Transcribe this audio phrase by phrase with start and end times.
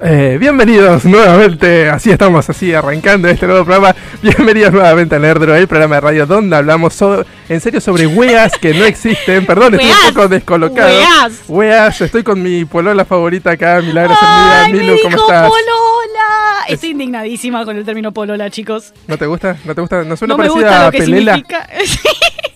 [0.00, 3.94] Eh, bienvenidos nuevamente, así estamos, así arrancando este nuevo programa.
[4.22, 8.52] Bienvenidos nuevamente a Nerdro, el programa de radio donde hablamos so- en serio sobre weas
[8.60, 9.44] que no existen.
[9.44, 10.88] Perdón, estoy un poco descolocado.
[10.88, 11.32] Weas.
[11.48, 14.84] Weas, estoy con mi polola favorita acá, Milagros ¡Ay, Hermida.
[14.84, 15.48] me Milu, ¿cómo dijo estás?
[15.48, 16.64] polola!
[16.68, 18.92] Es- Estoy indignadísima con el término polola, chicos.
[19.08, 19.56] ¿No te gusta?
[19.64, 20.04] ¿No te gusta?
[20.04, 21.34] ¿No suena No me parecida gusta a lo que Pelela?
[21.34, 21.68] significa.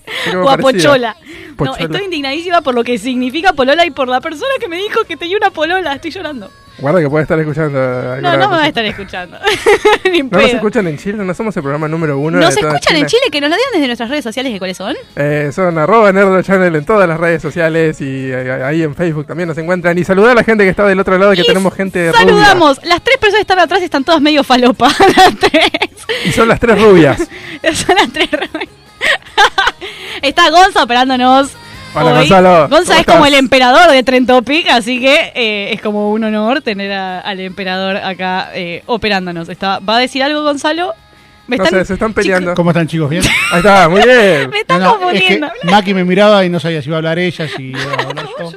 [0.43, 1.17] O a pochola.
[1.59, 5.05] No, estoy indignadísima por lo que significa polola y por la persona que me dijo
[5.05, 5.95] que tenía una polola.
[5.95, 6.51] Estoy llorando.
[6.79, 7.79] Guarda que puede estar escuchando.
[8.21, 9.39] No, no me va a estar escuchando.
[10.11, 10.57] Ni ¿No nos pedo.
[10.57, 11.25] escuchan en Chile?
[11.25, 13.71] ¿No somos el programa número uno Nos de escuchan en Chile, que nos lo digan
[13.75, 14.97] desde nuestras redes sociales, ¿que cuáles son?
[15.17, 19.49] Eh, son arroba Channel en todas las redes sociales y eh, ahí en Facebook también
[19.49, 19.97] nos encuentran.
[19.99, 22.21] Y saludar a la gente que está del otro lado, que Y tenemos gente rubia.
[22.21, 22.85] Saludamos.
[22.85, 24.89] Las tres personas que están atrás están todas medio falopa.
[25.17, 25.71] Las tres.
[26.25, 27.29] Y son las tres rubias.
[27.75, 28.29] Son las tres.
[30.23, 31.51] Está Gonza operándonos.
[31.95, 32.15] Hola, hoy.
[32.20, 32.69] Gonzalo.
[32.69, 36.62] Gonza ¿Cómo es como el emperador de Trentopic, así que eh, es como un honor
[36.62, 39.48] tener a- al emperador acá eh, operándonos.
[39.51, 40.95] Está, ¿Va a decir algo Gonzalo?
[41.47, 42.55] Me No sé, se están peleando.
[42.55, 43.11] ¿Cómo están chicos?
[43.11, 43.23] ¿Bien?
[43.53, 44.51] Ahí está, muy bien.
[44.51, 46.98] Me están No, no, es que Maki me miraba y no sabía si iba a
[46.98, 48.53] hablar ella, si iba a hablar yo.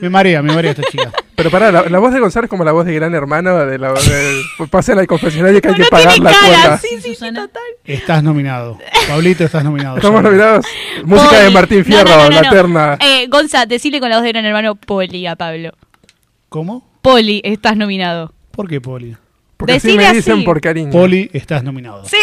[0.00, 1.10] Me marea, me marea esta chica.
[1.34, 3.78] Pero pará, la, la voz de Gonzalo es como la voz de gran hermano de
[3.78, 6.78] la de, Pasen al confesionario que hay No que pagar la cara.
[6.78, 7.62] Sí, sí, sí, total.
[7.84, 8.76] Estás nominado.
[9.08, 9.96] Pablito, estás nominado.
[9.96, 10.66] Estamos nominados.
[11.04, 11.42] Música Poli.
[11.44, 12.50] de Martín Fierro, no, no, no, la no.
[12.50, 12.98] terna.
[13.00, 15.70] Eh, Gonza, decile con la voz de gran hermano Poli a Pablo.
[16.48, 16.84] ¿Cómo?
[17.02, 18.34] Poli, estás nominado.
[18.50, 19.16] ¿Por qué Poli?
[19.58, 20.16] Porque así decile me así.
[20.18, 20.90] dicen por cariño.
[20.90, 22.04] Poli, estás nominado.
[22.06, 22.16] ¡Sí!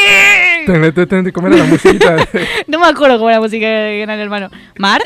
[0.66, 2.16] Ten- ten- ten- ¿Cómo era la musiquita?
[2.16, 4.50] de- No me acuerdo cómo era la música de Gran Hermano.
[4.80, 5.02] ¿Mar?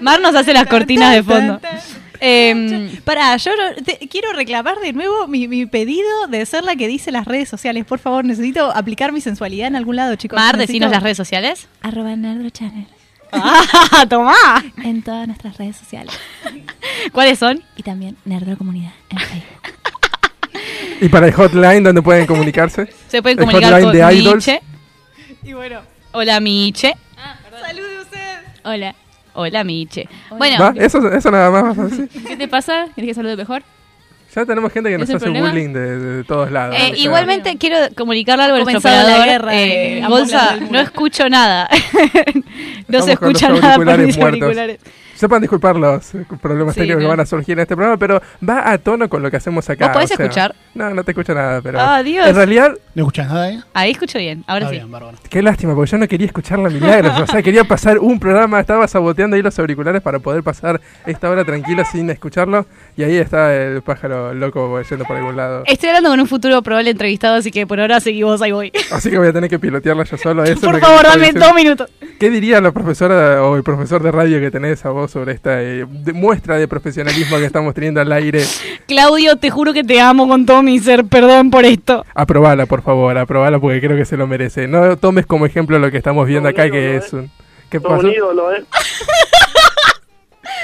[0.00, 1.60] Mar nos hace las cortinas de fondo.
[2.22, 6.76] Eh, Pará, yo no- te- quiero reclamar de nuevo mi, mi pedido de ser la
[6.76, 7.86] que dice las redes sociales.
[7.86, 10.36] Por favor, necesito aplicar mi sensualidad en algún lado, chicos.
[10.36, 11.66] Mar, Necesito- decinos las redes sociales.
[11.80, 12.86] Arroba Nerdro Channel
[13.32, 14.34] ¡Ah, tomá!
[14.82, 16.12] en todas nuestras redes sociales.
[17.12, 17.62] ¿Cuáles son?
[17.76, 19.62] Y también Nerdro Comunidad en Facebook.
[21.00, 22.88] y para el hotline, donde pueden comunicarse?
[23.08, 24.46] Se pueden El comunicar hotline con de Idols.
[24.46, 24.60] Miche.
[25.42, 25.80] Y bueno,
[26.12, 26.94] Hola, Miche.
[27.60, 28.38] salude usted.
[28.64, 28.94] Hola.
[29.34, 30.08] Hola, Miche.
[30.36, 30.74] Bueno, ¿Va?
[30.76, 32.08] Eso, eso nada más vas a decir.
[32.26, 32.86] ¿qué te pasa?
[32.94, 33.62] ¿Quieres que salude mejor?
[34.34, 35.50] Ya tenemos gente que nos ¿Es el hace problema?
[35.50, 36.76] bullying de, de todos lados.
[36.78, 39.26] Eh, igualmente quiero comunicarle algo a nuestro operador.
[39.28, 40.00] guerra Eh, de
[40.52, 40.72] del muro.
[40.72, 41.68] no escucho nada.
[42.88, 44.42] no Estamos se con los escucha nada por auriculares mis muertos.
[44.42, 44.78] auriculares.
[45.20, 47.08] Sepan disculpar los problemas Sí, técnicos no.
[47.08, 49.68] que van a surgir en este programa, pero va a tono con lo que hacemos
[49.68, 49.88] acá.
[49.88, 50.54] ¿Vos podés o sea, escuchar?
[50.74, 51.78] No, no te escucho nada, pero.
[51.78, 52.26] Ah, Dios.
[52.26, 53.60] En realidad, ¿No escuchas nada, eh?
[53.74, 54.86] Ahí escucho bien, ahora Está sí.
[54.88, 57.20] bien, qué lástima, porque yo no quería escuchar la milagros.
[57.20, 61.28] o sea, quería pasar un programa, estaba saboteando ahí los auriculares para poder pasar esta
[61.28, 62.64] hora tranquila sin escucharlo.
[62.96, 65.64] Y ahí está el pájaro loco yendo por algún lado.
[65.66, 68.72] Estoy hablando con un futuro probable entrevistado, así que por ahora seguí vos, ahí voy.
[68.90, 70.44] Así que voy a tener que pilotearla yo solo.
[70.44, 71.90] Eso por favor, dame dos minutos.
[72.18, 75.62] ¿Qué diría la profesora o el profesor de radio que tenés a vos sobre esta
[75.62, 78.42] eh, de- muestra de profesionalismo que estamos teniendo al aire?
[78.86, 82.04] Claudio, te juro que te amo con todo mi ser, perdón por esto.
[82.14, 84.66] Aprobala, por favor, aprobala porque creo que se lo merece.
[84.66, 87.30] No tomes como ejemplo lo que estamos viendo acá, que es un...
[87.68, 88.06] ¿Qué pasó?
[88.06, 88.64] un ídolo, ¿eh?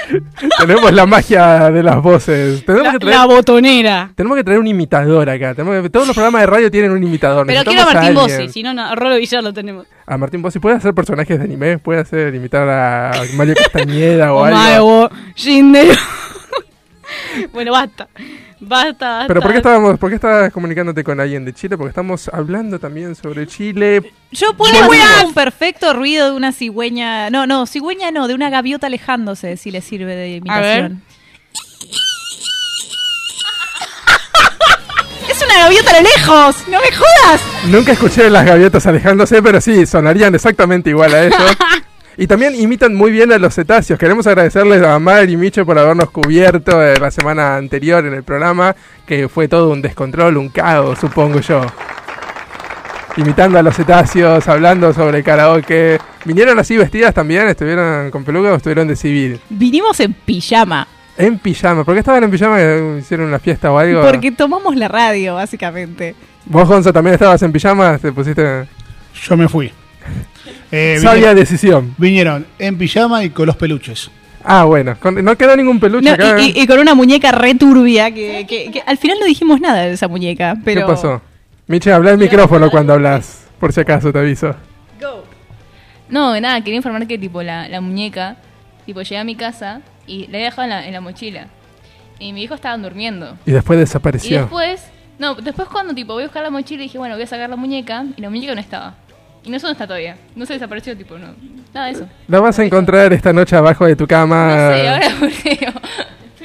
[0.59, 2.65] Tenemos la magia de las voces.
[2.65, 4.11] Tenemos, La, que traer, la botonera.
[4.15, 5.53] tenemos que traer un imitador acá.
[5.55, 7.45] Tenemos que- todos los programas de radio tienen un imitador.
[7.47, 8.13] Pero quiero a Martín.
[8.13, 9.85] Bossi, si no, no, a Rolo Villar lo tenemos.
[10.05, 10.59] A Martín Bossi.
[10.59, 11.77] ¿Puede hacer personajes de anime?
[11.79, 14.57] ¿Puede hacer imitar a Mario Castañeda o algo?
[14.57, 15.93] Omaewo, Shindero.
[17.53, 18.07] bueno, basta.
[18.59, 19.25] Basta, basta.
[19.27, 21.77] Pero ¿por qué estábamos, por qué estabas comunicándote con alguien de Chile?
[21.77, 24.13] Porque estamos hablando también sobre Chile.
[24.31, 25.23] Yo puedo ¡Qué hacer weas!
[25.25, 27.29] un perfecto ruido de una cigüeña.
[27.29, 31.03] No, no, cigüeña no, de una gaviota alejándose, si le sirve de imitación.
[35.29, 36.67] ¡Es una gaviota a lo lejos!
[36.67, 37.41] ¡No me jodas!
[37.67, 41.37] Nunca escuché las gaviotas alejándose, pero sí, sonarían exactamente igual a eso.
[42.19, 43.99] Y también imitan muy bien a los cetáceos.
[43.99, 48.23] Queremos agradecerles a Mar y Micho por habernos cubierto eh, la semana anterior en el
[48.23, 48.75] programa,
[49.05, 51.61] que fue todo un descontrol, un caos, supongo yo.
[53.17, 55.99] imitando a los cetáceos, hablando sobre karaoke.
[56.25, 57.47] ¿Vinieron así vestidas también?
[57.49, 59.39] ¿Estuvieron con peluca o estuvieron de civil?
[59.49, 60.87] Vinimos en pijama.
[61.17, 61.83] En pijama.
[61.83, 62.59] ¿Por qué estaban en pijama?
[62.99, 64.01] ¿Hicieron una fiesta o algo?
[64.01, 66.15] Porque tomamos la radio, básicamente.
[66.45, 67.97] ¿Vos, Gonzo, también estabas en pijama?
[67.99, 68.67] ¿Te pusiste...?
[69.23, 69.71] Yo me fui.
[70.71, 71.95] Eh, Sabia vinieron, decisión.
[71.97, 74.11] vinieron en pijama y con los peluches.
[74.43, 74.95] Ah, bueno.
[74.99, 76.39] con- no quedó ningún peluche No, acá.
[76.39, 79.59] y, y- y con una muñeca re turbia, que, que- que al final no dijimos
[79.59, 80.55] nada de esa muñeca.
[80.63, 80.81] Pero...
[80.81, 81.21] ¿Qué pasó?
[81.67, 83.45] Miche, habla el micrófono cuando hablas.
[83.59, 84.55] Por si acaso, te aviso.
[86.09, 88.37] No, nada, quería informar que tipo la, la muñeca,
[88.85, 91.47] tipo llegué a mi casa y la había dejado en la, en la mochila.
[92.19, 93.37] Y mi hijo estaban durmiendo.
[93.45, 94.39] Y después Y desapareció.
[94.39, 94.81] después,
[95.19, 97.57] no, después cuando tipo voy a buscar la mochila dije, bueno, voy a sacar la
[97.57, 98.95] muñeca y la muñeca no estaba.
[99.47, 100.17] Y no sé dónde está todavía.
[100.35, 101.27] No se desapareció, tipo, no.
[101.73, 102.07] Nada de eso.
[102.27, 104.47] La vas a encontrar esta noche abajo de tu cama.
[104.55, 105.07] No sé, ahora.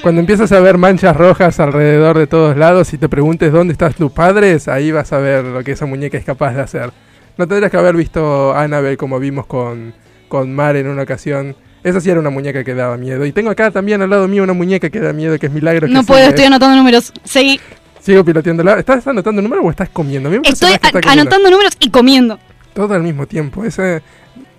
[0.01, 3.93] Cuando empiezas a ver manchas rojas alrededor de todos lados y te preguntes dónde están
[3.93, 6.91] tus padres, ahí vas a ver lo que esa muñeca es capaz de hacer.
[7.37, 9.93] No tendrías que haber visto Annabelle como vimos con,
[10.27, 11.55] con Mar en una ocasión.
[11.83, 13.25] Esa sí era una muñeca que daba miedo.
[13.25, 15.87] Y tengo acá también al lado mío una muñeca que da miedo, que es Milagro.
[15.87, 17.11] que No puedo, sigue- estoy anotando números.
[17.23, 17.59] Seguí.
[18.01, 18.79] Sigo piloteándola.
[18.79, 20.27] ¿Estás anotando números o estás comiendo?
[20.27, 21.21] A mí me parece Estoy más que está a- comiendo.
[21.21, 22.39] anotando números y comiendo.
[22.73, 23.63] Todo al mismo tiempo.
[23.63, 24.01] Ese,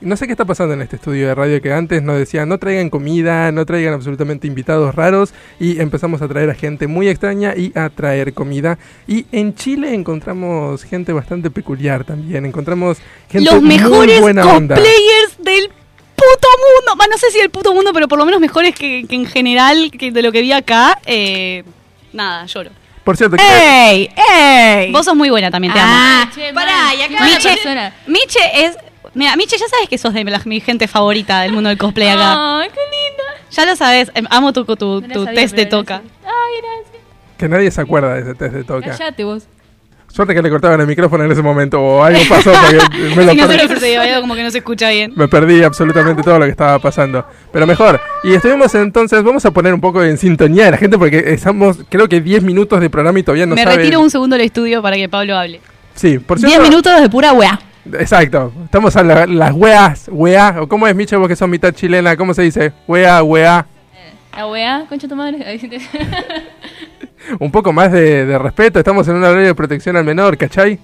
[0.00, 2.58] no sé qué está pasando en este estudio de radio que antes nos decían no
[2.58, 7.54] traigan comida, no traigan absolutamente invitados raros y empezamos a traer a gente muy extraña
[7.56, 8.78] y a traer comida.
[9.08, 12.46] Y en Chile encontramos gente bastante peculiar también.
[12.46, 14.76] Encontramos gente Los muy mejores buena onda.
[14.76, 15.68] cosplayers del
[16.14, 17.00] puto mundo.
[17.00, 19.26] Va, no sé si del puto mundo, pero por lo menos mejores que, que en
[19.26, 20.98] general que de lo que vi acá.
[21.06, 21.64] Eh,
[22.12, 22.70] nada, lloro.
[23.04, 24.10] Por cierto, que- ¡Ey!
[24.32, 24.90] ¡Ey!
[24.92, 25.92] Vos sos muy buena también, te amo.
[25.94, 27.92] Ah, Che, pará, y acá Miche, persona.
[28.06, 28.78] Miche es.
[29.12, 32.08] Mira, Miche, ya sabes que sos de la- mi gente favorita del mundo del cosplay
[32.08, 32.60] acá.
[32.60, 33.24] Ay, qué linda.
[33.50, 35.98] Ya lo sabes, em, amo tu, tu, tu sabía, test de toca.
[35.98, 36.12] gracias.
[36.24, 37.04] Ay, gracias.
[37.36, 38.96] que nadie se acuerda de ese test de toca.
[38.96, 39.44] Cállate vos.
[40.14, 43.32] Suerte que le cortaban el micrófono en ese momento o algo pasó porque me lo
[43.32, 43.66] Si no se perdí.
[43.68, 45.12] lo sucedió, hay algo como que no se escucha bien.
[45.16, 47.26] Me perdí absolutamente todo lo que estaba pasando.
[47.52, 48.00] Pero mejor.
[48.22, 51.78] Y estuvimos entonces, vamos a poner un poco en sintonía de la gente porque estamos,
[51.88, 54.80] creo que 10 minutos de programa y todavía no Me retiro un segundo del estudio
[54.82, 55.60] para que Pablo hable.
[55.96, 56.68] Sí, por 10 cierto.
[56.70, 57.58] minutos de pura weá.
[57.98, 58.52] Exacto.
[58.66, 60.56] Estamos a la- las weas, wea.
[60.60, 62.16] ¿O cómo es, Micho, vos que son mitad chilena?
[62.16, 62.72] ¿Cómo se dice?
[62.86, 63.66] Wea, wea.
[64.36, 65.38] La weá, concha tu madre.
[67.38, 68.78] Un poco más de, respeto.
[68.78, 70.78] Estamos en una ley de protección al menor, ¿cachai?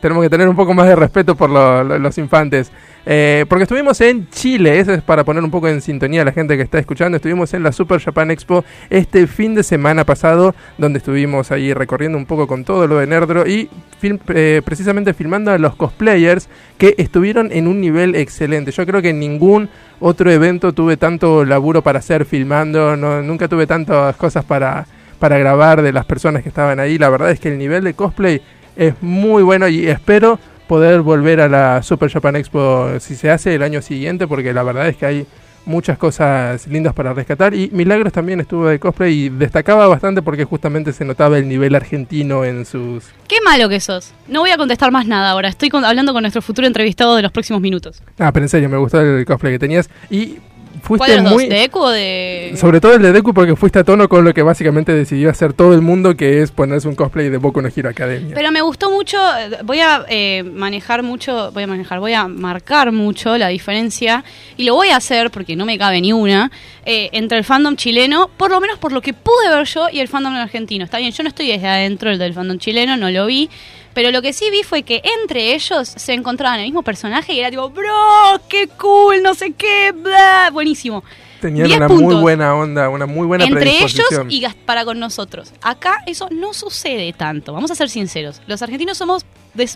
[0.00, 2.70] Tenemos que tener un poco más de respeto por lo- lo- los infantes.
[3.10, 6.32] Eh, porque estuvimos en Chile, eso es para poner un poco en sintonía a la
[6.32, 7.16] gente que está escuchando.
[7.16, 12.16] Estuvimos en la Super Japan Expo este fin de semana pasado, donde estuvimos ahí recorriendo
[12.18, 13.68] un poco con todo lo de Nerdro y
[14.00, 18.70] film- eh, precisamente filmando a los cosplayers que estuvieron en un nivel excelente.
[18.72, 19.68] Yo creo que en ningún
[20.00, 24.86] otro evento tuve tanto laburo para hacer filmando, nunca tuve tantas cosas para,
[25.18, 26.98] para grabar de las personas que estaban ahí.
[26.98, 28.40] La verdad es que el nivel de cosplay
[28.76, 33.54] es muy bueno y espero poder volver a la Super Japan Expo si se hace
[33.54, 35.26] el año siguiente porque la verdad es que hay
[35.64, 40.44] muchas cosas lindas para rescatar y Milagros también estuvo de cosplay y destacaba bastante porque
[40.44, 43.04] justamente se notaba el nivel argentino en sus...
[43.26, 44.14] Qué malo que sos.
[44.28, 45.48] No voy a contestar más nada ahora.
[45.48, 48.02] Estoy con- hablando con nuestro futuro entrevistado de los próximos minutos.
[48.18, 50.40] Ah, pero en serio, me gustó el cosplay que tenías y ¿Cuál
[50.88, 51.46] fuiste los muy...
[51.46, 52.54] ¿De Eco o de.?
[52.56, 55.52] Sobre todo el de Deku porque fuiste a tono con lo que básicamente decidió hacer
[55.52, 58.34] todo el mundo que es ponerse un cosplay de Boku no Hero Academia.
[58.34, 59.18] Pero me gustó mucho,
[59.64, 64.24] voy a eh, manejar mucho, voy a manejar, voy a marcar mucho la diferencia
[64.56, 66.50] y lo voy a hacer porque no me cabe ni una
[66.84, 70.00] eh, entre el fandom chileno, por lo menos por lo que pude ver yo y
[70.00, 70.84] el fandom argentino.
[70.84, 73.50] Está bien, yo no estoy desde adentro del fandom chileno, no lo vi,
[73.98, 77.40] pero lo que sí vi fue que entre ellos se encontraban el mismo personaje y
[77.40, 81.02] era tipo, bro, qué cool, no sé qué, bla, buenísimo.
[81.40, 85.52] Tenían 10 una muy buena onda, una muy buena entre ellos y para con nosotros.
[85.62, 88.40] Acá eso no sucede tanto, vamos a ser sinceros.
[88.46, 89.26] Los argentinos somos,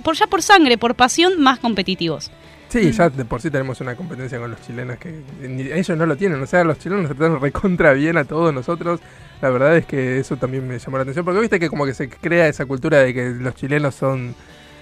[0.04, 2.30] por ya por sangre, por pasión, más competitivos.
[2.72, 6.06] Sí, ya de por sí tenemos una competencia con los chilenos que ni- ellos no
[6.06, 6.40] lo tienen.
[6.42, 9.00] O sea, los chilenos nos tratan recontra bien a todos nosotros.
[9.40, 11.24] La verdad es que eso también me llamó la atención.
[11.24, 14.34] Porque viste que como que se crea esa cultura de que los chilenos son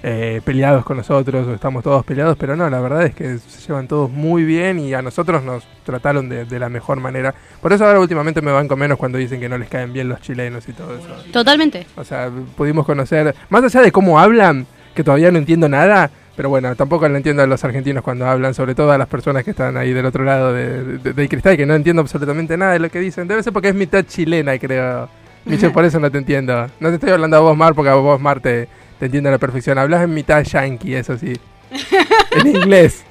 [0.02, 2.36] eh, peleados con nosotros o estamos todos peleados.
[2.38, 5.66] Pero no, la verdad es que se llevan todos muy bien y a nosotros nos
[5.84, 7.34] trataron de, de la mejor manera.
[7.60, 10.08] Por eso ahora últimamente me van con menos cuando dicen que no les caen bien
[10.08, 11.08] los chilenos y todo eso.
[11.32, 11.86] Totalmente.
[11.96, 16.48] O sea, pudimos conocer, más allá de cómo hablan, que todavía no entiendo nada, pero
[16.48, 19.50] bueno, tampoco lo entiendo a los argentinos cuando hablan, sobre todo a las personas que
[19.50, 22.78] están ahí del otro lado de, de- del cristal, que no entiendo absolutamente nada de
[22.78, 23.28] lo que dicen.
[23.28, 25.06] Debe ser porque es mitad chilena, creo.
[25.44, 26.66] Micho, por eso no te entiendo.
[26.80, 28.68] No te estoy hablando a vos, Mar, porque a vos, Mar, te,
[28.98, 29.76] te entiendo a la perfección.
[29.76, 31.34] Hablas en mitad yankee, eso sí.
[32.30, 33.04] en inglés.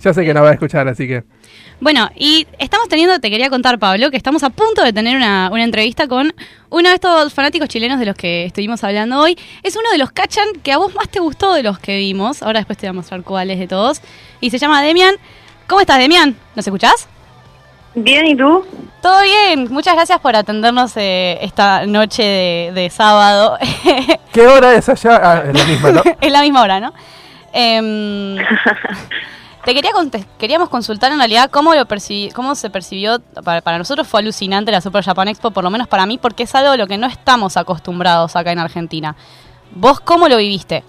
[0.00, 1.24] Ya sé que no va a escuchar, así que.
[1.80, 5.48] Bueno, y estamos teniendo, te quería contar, Pablo, que estamos a punto de tener una,
[5.52, 6.34] una entrevista con
[6.70, 9.38] uno de estos fanáticos chilenos de los que estuvimos hablando hoy.
[9.62, 12.42] Es uno de los cachan que a vos más te gustó de los que vimos.
[12.42, 14.02] Ahora después te voy a mostrar cuáles de todos.
[14.40, 15.14] Y se llama Demian.
[15.68, 16.36] ¿Cómo estás, Demian?
[16.56, 17.08] ¿Nos escuchás?
[17.94, 18.64] Bien, ¿y tú?
[19.00, 19.72] Todo bien.
[19.72, 23.56] Muchas gracias por atendernos eh, esta noche de, de sábado.
[24.32, 25.20] ¿Qué hora es allá?
[25.22, 26.02] Ah, es la misma, ¿no?
[26.20, 26.92] es la misma hora, ¿no?
[27.52, 28.36] Em,
[29.64, 29.90] te quería
[30.38, 31.86] queríamos consultar en realidad cómo lo
[32.34, 35.88] cómo se percibió para, para nosotros fue alucinante la Super Japan Expo, por lo menos
[35.88, 39.16] para mí, porque es algo a lo que no estamos acostumbrados acá en Argentina.
[39.72, 40.84] ¿Vos cómo lo viviste?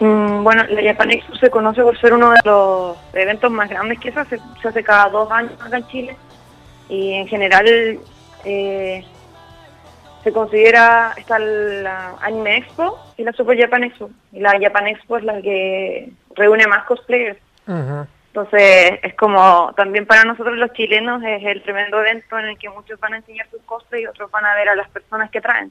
[0.00, 3.98] Mm, bueno, la Japan Expo se conoce por ser uno de los eventos más grandes
[4.00, 6.16] que se hace, se hace cada dos años acá en Chile.
[6.88, 7.98] Y en general
[8.44, 9.04] eh,
[10.22, 14.10] se considera, está la Anime Expo y la Super Japan Expo.
[14.32, 17.38] Y la Japan Expo es la que reúne más cosplayers.
[17.66, 22.68] Entonces es como, también para nosotros los chilenos es el tremendo evento en el que
[22.68, 25.40] muchos van a enseñar sus cosplays y otros van a ver a las personas que
[25.40, 25.70] traen.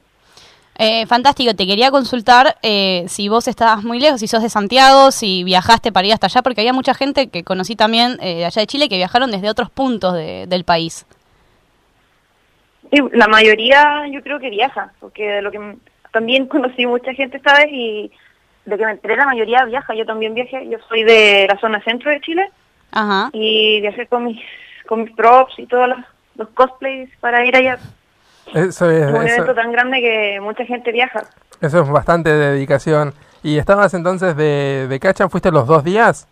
[0.76, 5.10] Eh, fantástico, te quería consultar eh, si vos estabas muy lejos, si sos de Santiago,
[5.12, 8.44] si viajaste para ir hasta allá, porque había mucha gente que conocí también eh, de
[8.46, 11.06] allá de Chile que viajaron desde otros puntos de- del país.
[12.90, 15.76] Sí, la mayoría yo creo que viaja, porque de lo que
[16.12, 18.10] también conocí mucha gente esta vez y
[18.66, 19.94] de que me enteré la mayoría viaja.
[19.94, 22.50] Yo también viajé, yo soy de la zona centro de Chile
[22.92, 23.30] Ajá.
[23.32, 24.40] y viajé con mis,
[24.86, 25.98] con mis props y todos los,
[26.36, 27.78] los cosplays para ir allá.
[28.54, 31.24] Eso es, Es un eso- evento tan grande que mucha gente viaja.
[31.60, 33.14] eso es bastante dedicación.
[33.42, 35.28] ¿Y estabas entonces de, de Cachan?
[35.30, 36.26] ¿Fuiste los dos días?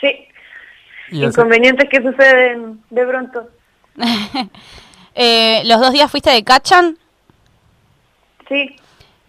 [0.00, 0.26] Sí,
[1.10, 3.48] Y inconvenientes que suceden de pronto.
[5.14, 6.96] Eh, ¿Los dos días fuiste de Cachan?
[8.48, 8.76] Sí,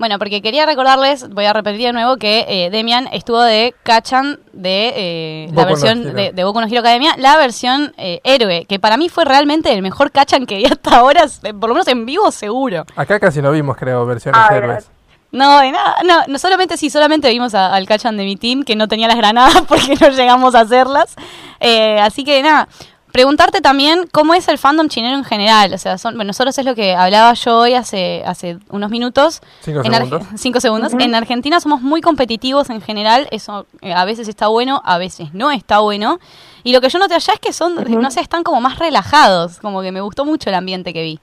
[0.03, 4.37] Bueno, porque quería recordarles, voy a repetir de nuevo, que eh, Demian estuvo de Cachan
[4.51, 8.65] de eh, la no versión de, de Boku no Hero Academia, la versión eh, héroe,
[8.67, 11.75] que para mí fue realmente el mejor Cachan que vi hasta ahora, eh, por lo
[11.75, 12.85] menos en vivo seguro.
[12.97, 14.89] Acá casi lo vimos, creo, versiones Ah, héroes.
[15.31, 18.63] No, de nada, no, no, solamente sí, solamente vimos a- al Cachan de mi team
[18.63, 21.15] que no tenía las granadas porque no llegamos a hacerlas.
[21.61, 22.67] Eh, así que nada,
[23.13, 25.71] preguntarte también cómo es el fandom chileno en general.
[25.71, 29.41] O sea, son, bueno, nosotros es lo que hablaba yo hoy hace, hace unos minutos.
[29.61, 30.27] Cinco En segundos.
[30.35, 30.93] cinco segundos.
[30.93, 33.27] En Argentina somos muy competitivos en general.
[33.29, 36.19] Eso eh, a veces está bueno, a veces no está bueno.
[36.63, 39.59] Y lo que yo noté allá es que son, no sé, están como más relajados.
[39.59, 41.19] Como que me gustó mucho el ambiente que vi.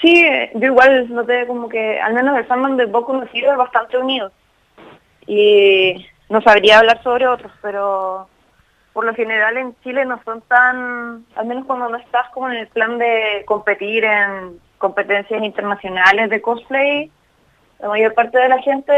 [0.00, 3.56] Sí, eh, yo igual noté como que al menos el fandom de Boku no es
[3.56, 4.30] bastante unido.
[5.26, 8.28] Y no sabría hablar sobre otros, pero
[8.92, 12.56] por lo general en Chile no son tan, al menos cuando no estás como en
[12.58, 17.10] el plan de competir en competencias internacionales de cosplay,
[17.80, 18.92] la mayor parte de la gente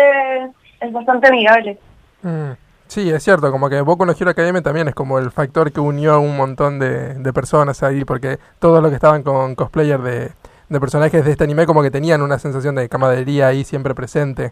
[0.81, 1.79] es bastante amigable.
[2.23, 2.53] Mm,
[2.91, 5.79] Sí, es cierto, como que Boku no Hero Academia también es como el factor que
[5.79, 10.01] unió a un montón de, de personas ahí, porque todos los que estaban con cosplayer
[10.01, 10.33] de,
[10.69, 14.51] de personajes de este anime como que tenían una sensación de camaradería ahí siempre presente.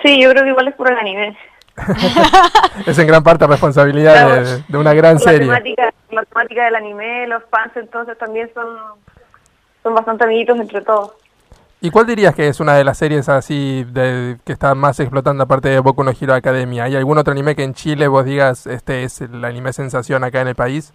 [0.00, 1.36] Sí, yo creo que igual es por el anime.
[2.86, 5.46] Es en gran parte responsabilidad de, de una gran la serie.
[5.46, 8.66] Temática, la temática del anime, los fans entonces también son,
[9.82, 11.12] son bastante amiguitos entre todos.
[11.82, 15.44] ¿Y cuál dirías que es una de las series así de, que está más explotando
[15.44, 16.84] aparte de Boku no Hero Academia?
[16.84, 20.42] ¿Hay algún otro anime que en Chile vos digas este es el anime sensación acá
[20.42, 20.92] en el país?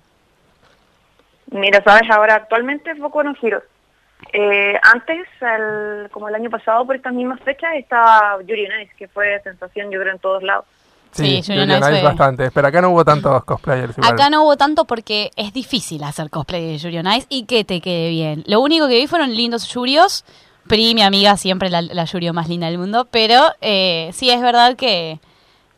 [1.51, 3.63] Mira, sabes, ahora actualmente es Boku no Hero.
[4.33, 8.91] Eh, antes, el- como el año pasado, por estas mismas fechas, estaba Yuri on Ice,
[8.97, 10.65] que fue sensación, yo creo, en todos lados.
[11.11, 12.51] Sí, Yuri on Yuri on Ice Ice fue- bastante.
[12.51, 14.13] Pero acá no hubo tantos cosplayers igual.
[14.13, 17.63] Acá no hubo tanto porque es difícil hacer cosplay de Yuri on Ice y que
[17.63, 18.43] te quede bien.
[18.47, 20.25] Lo único que vi fueron lindos Yurios.
[20.67, 23.07] Pri, mi amiga, siempre la, la Yurio más linda del mundo.
[23.11, 25.19] Pero eh, sí es verdad que,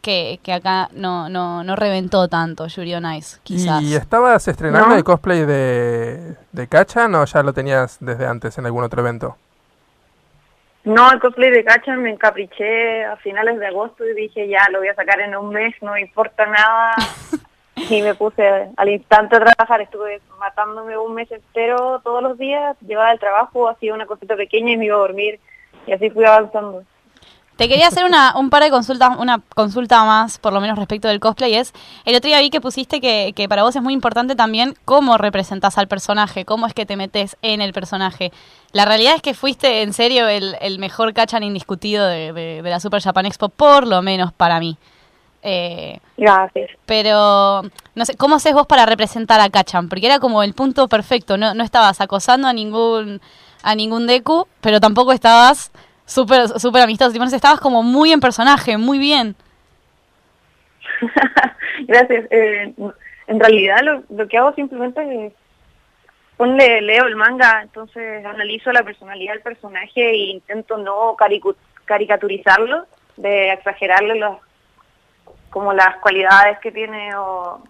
[0.08, 3.82] que, que acá no, no, no reventó tanto Yuri on Ice, quizás.
[3.82, 4.96] ¿Y estabas estrenando ¿No?
[4.96, 9.36] el cosplay de, de Kachan o ya lo tenías desde antes en algún otro evento?
[10.86, 14.80] No, el cosplay de Gacha me encapriché a finales de agosto y dije, ya, lo
[14.80, 16.96] voy a sacar en un mes, no me importa nada.
[17.76, 22.78] y me puse al instante a trabajar, estuve matándome un mes entero todos los días,
[22.80, 25.42] llevaba el trabajo, hacía una cosita pequeña y me iba a dormir.
[25.86, 26.86] Y así fui avanzando.
[27.58, 31.08] Te quería hacer una, un par de consultas, una consulta más, por lo menos respecto
[31.08, 31.56] del cosplay.
[31.56, 31.74] Es,
[32.06, 35.18] el otro día vi que pusiste que, que para vos es muy importante también cómo
[35.18, 38.32] representás al personaje, cómo es que te metes en el personaje.
[38.74, 42.70] La realidad es que fuiste en serio el, el mejor cachan indiscutido de, de- de
[42.70, 44.78] la Super Japan Expo, por lo menos para mí.
[45.44, 46.72] Eh, Gracias.
[46.86, 47.64] pero,
[47.96, 49.88] no sé, ¿cómo haces vos para representar a Kachan?
[49.88, 53.22] Porque era como el punto perfecto, no, no estabas acosando a ningún,
[53.64, 55.72] a ningún Deku, pero tampoco estabas
[56.08, 57.12] súper súper amistoso.
[57.12, 59.36] Tipo, estabas como muy en personaje, muy bien.
[61.88, 62.26] Gracias.
[62.32, 62.74] Eh,
[63.28, 63.78] en realidad
[64.10, 65.34] lo, que hago simplemente es
[66.38, 71.16] ponle, leo el manga, entonces analizo la personalidad del personaje e intento no
[71.86, 72.86] caricaturizarlo,
[73.18, 74.38] de exagerarle los,
[75.50, 77.62] como las cualidades que tiene o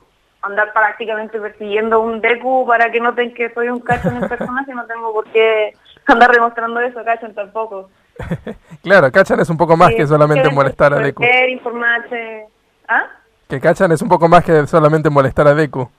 [0.42, 4.86] andar prácticamente persiguiendo un Deku para que noten que soy un Kachan en personaje, no
[4.86, 5.74] tengo por qué
[6.06, 7.90] andar demostrando eso Kachan tampoco.
[8.84, 11.24] Claro, Kachan es un poco más Sí, que solamente molestar a Deku.
[11.50, 12.46] informarse.
[12.88, 13.06] ¿Ah?
[13.50, 15.90] Que Kachan es un poco más que solamente molestar a Deku.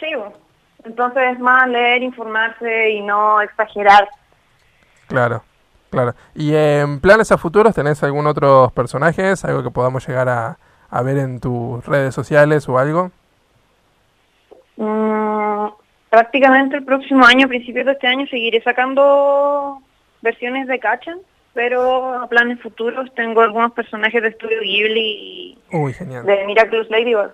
[0.00, 0.06] Sí,
[0.84, 4.08] entonces es más leer, informarse y no exagerar.
[5.06, 5.42] Claro,
[5.90, 6.14] claro.
[6.34, 9.44] ¿Y en planes a futuros tenés algún otro personajes?
[9.44, 10.58] ¿Algo que podamos llegar a,
[10.90, 13.10] a ver en tus redes sociales o algo?
[14.76, 15.68] Mm,
[16.10, 19.80] prácticamente el próximo año, a principios de este año, seguiré sacando
[20.24, 21.18] versiones de Kachan,
[21.52, 26.26] pero a planes futuros tengo algunos personajes de Estudio Ghibli Uy, y genial.
[26.26, 27.30] de Miraculous Ladybug.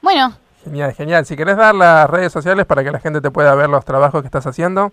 [0.00, 0.32] Bueno,
[0.64, 1.24] Genial, genial.
[1.24, 4.20] Si querés dar las redes sociales para que la gente te pueda ver los trabajos
[4.20, 4.92] que estás haciendo.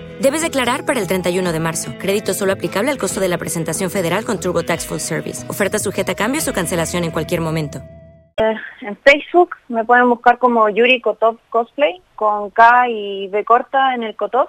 [0.21, 1.93] Debes declarar para el 31 de marzo.
[1.97, 5.49] Crédito solo aplicable al costo de la presentación federal con TurboTax Full Service.
[5.49, 7.79] Oferta sujeta a cambios o cancelación en cualquier momento.
[8.37, 14.03] en Facebook me pueden buscar como Yuri Kotov Cosplay, con K y B corta en
[14.03, 14.47] el Kotov.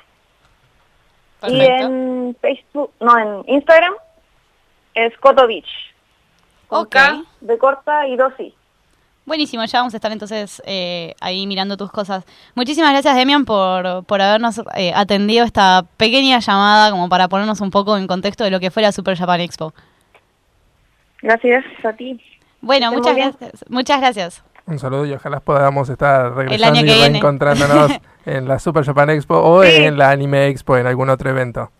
[1.49, 3.95] Y en Facebook, no, en Instagram
[4.93, 5.95] es Kotovich.
[6.67, 6.91] Con Ok.
[6.91, 8.54] K, B corta y dos I.
[9.26, 12.25] buenísimo, ya vamos a estar entonces eh, ahí mirando tus cosas.
[12.54, 17.71] Muchísimas gracias, Demian, por, por habernos eh, atendido esta pequeña llamada como para ponernos un
[17.71, 19.73] poco en contexto de lo que fue la Super Japan Expo.
[21.23, 22.21] Gracias a ti.
[22.61, 23.65] Bueno, muchas gracias.
[23.69, 24.45] Muchas gracias.
[24.67, 27.93] Un saludo y ojalá podamos estar regresando y reencontrándonos
[28.26, 29.71] en la Super Japan Expo o Sí.
[29.75, 31.71] en la Anime Expo en algún otro evento.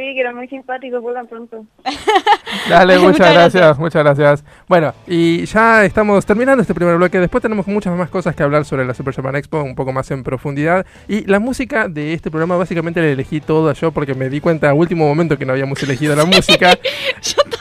[0.00, 1.66] Sí, que era muy simpático, vuelvan pronto.
[2.70, 3.78] Dale, muchas, Muchas gracias, gracias.
[3.78, 4.44] muchas gracias.
[4.66, 7.18] Bueno, y ya estamos terminando este primer bloque.
[7.18, 10.10] Después tenemos muchas más cosas que hablar sobre la Super Japan Expo, un poco más
[10.10, 10.86] en profundidad.
[11.06, 14.70] Y la música de este programa básicamente la elegí toda yo porque me di cuenta
[14.70, 16.78] a último momento que no habíamos elegido la música.
[17.20, 17.59] Yo.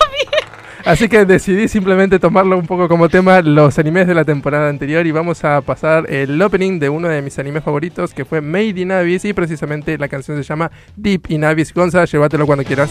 [0.85, 5.05] Así que decidí simplemente tomarlo un poco como tema los animes de la temporada anterior
[5.05, 8.79] y vamos a pasar el opening de uno de mis animes favoritos que fue Made
[8.79, 11.73] in Abyss y precisamente la canción se llama Deep in Abyss.
[11.73, 12.89] Gonza, llévatelo cuando quieras.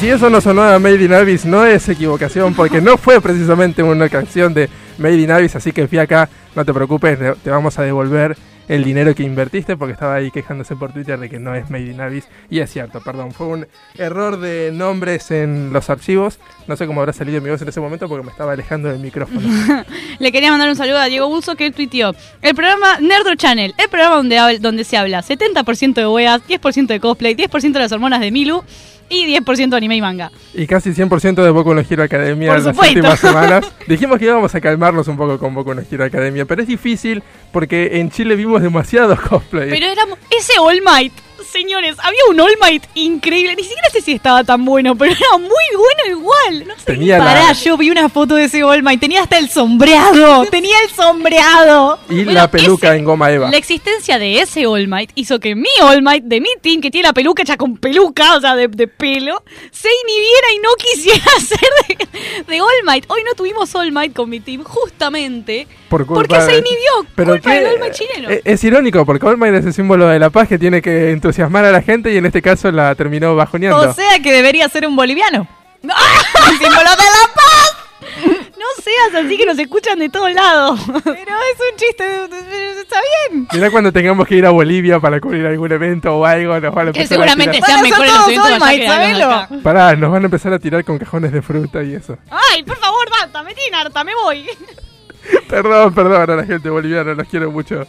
[0.00, 3.82] Si eso no sonó a Made in Abyss, no es equivocación, porque no fue precisamente
[3.82, 7.78] una canción de Made in Abyss, así que fui acá, no te preocupes, te- vamos
[7.78, 8.34] a devolver
[8.68, 11.90] el dinero que invertiste, porque estaba ahí quejándose por Twitter de que no es Made
[11.90, 12.24] in Abyss.
[12.48, 13.66] Y es cierto, perdón, fue un
[13.98, 16.38] error de nombres en los archivos.
[16.68, 19.00] No sé cómo habrá salido mi voz en ese momento porque me estaba alejando del
[19.00, 19.40] micrófono.
[20.20, 22.14] Le quería mandar un saludo a Diego Bulso que tuiteó.
[22.42, 27.00] El programa Nerdro Channel, el programa donde, donde se habla 70% de weas, 10% de
[27.00, 28.62] cosplay, 10% de las hormonas de Milu
[29.10, 30.30] y 10% de anime y manga.
[30.54, 33.70] Y casi 100% de Boku no Hero Academia en las últimas semanas.
[33.86, 37.22] Dijimos que íbamos a calmarnos un poco con Boku no Hero Academia, pero es difícil
[37.52, 39.68] porque en Chile vimos demasiados cosplay.
[39.68, 41.12] Pero éramos ese All Might,
[41.44, 43.54] señores, había un All Might increíble.
[43.56, 46.68] Ni siquiera sé si estaba tan bueno, pero era muy bueno igual.
[46.68, 46.84] No sé.
[46.84, 49.00] Tenía Pará, la, yo vi una foto de ese All Might.
[49.00, 50.44] Tenía hasta el sombreado.
[50.50, 51.98] Tenía el sombreado.
[52.08, 53.50] y Bueno, la peluca ese- en goma Eva.
[53.50, 56.90] La existencia de ese All Might hizo que mi All Might de mi team, que
[56.90, 60.68] tiene la peluca hecha con peluca, o sea, de, de pelo, se inhibiera y no
[60.76, 61.58] quisiera ser
[62.46, 63.04] de, de All Might.
[63.08, 67.06] Hoy no tuvimos All Might con mi team, justamente Por culpa porque se inhibió.
[67.14, 68.30] Pero culpa del All Might chileno.
[68.30, 71.10] eh, es irónico porque All Might es el símbolo de la paz que tiene que
[71.30, 73.90] entusiasmar a la gente y en este caso la terminó bajoneando.
[73.90, 75.46] O sea que debería ser un boliviano.
[75.82, 77.76] ¡El símbolo de la paz!
[78.58, 80.80] No seas así que nos escuchan de todos lados.
[81.04, 82.24] Pero es un chiste.
[82.80, 82.98] Está
[83.30, 83.46] bien.
[83.52, 86.88] Mirá cuando tengamos que ir a Bolivia para cubrir algún evento o algo, nos van
[86.88, 87.70] a Que empezar a seguramente tirar.
[87.70, 89.54] sean mejores los eventos All allá que.
[89.58, 92.18] Pará, nos van a empezar a tirar con cajones de fruta y eso.
[92.30, 94.46] Ay, por favor, basta, me tiene harta, me voy.
[95.48, 97.86] Perdón, perdón a la gente boliviana, los quiero mucho.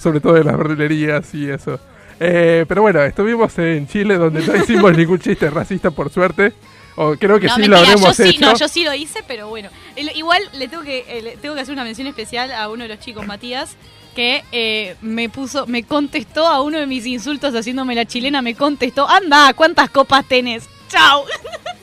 [0.00, 1.78] Sobre todo de las verdulerías y eso.
[2.20, 6.52] Eh, pero bueno, estuvimos en Chile donde no hicimos ningún chiste racista por suerte.
[6.96, 9.24] O creo que no, sí mentira, lo habremos yo sí, no, yo sí lo hice,
[9.26, 9.70] pero bueno.
[10.14, 12.88] Igual le tengo que eh, le tengo que hacer una mención especial a uno de
[12.88, 13.76] los chicos, Matías,
[14.14, 18.54] que eh, me puso, me contestó a uno de mis insultos haciéndome la chilena, me
[18.54, 20.68] contestó, anda, ¿cuántas copas tenés?
[20.88, 21.24] Chao.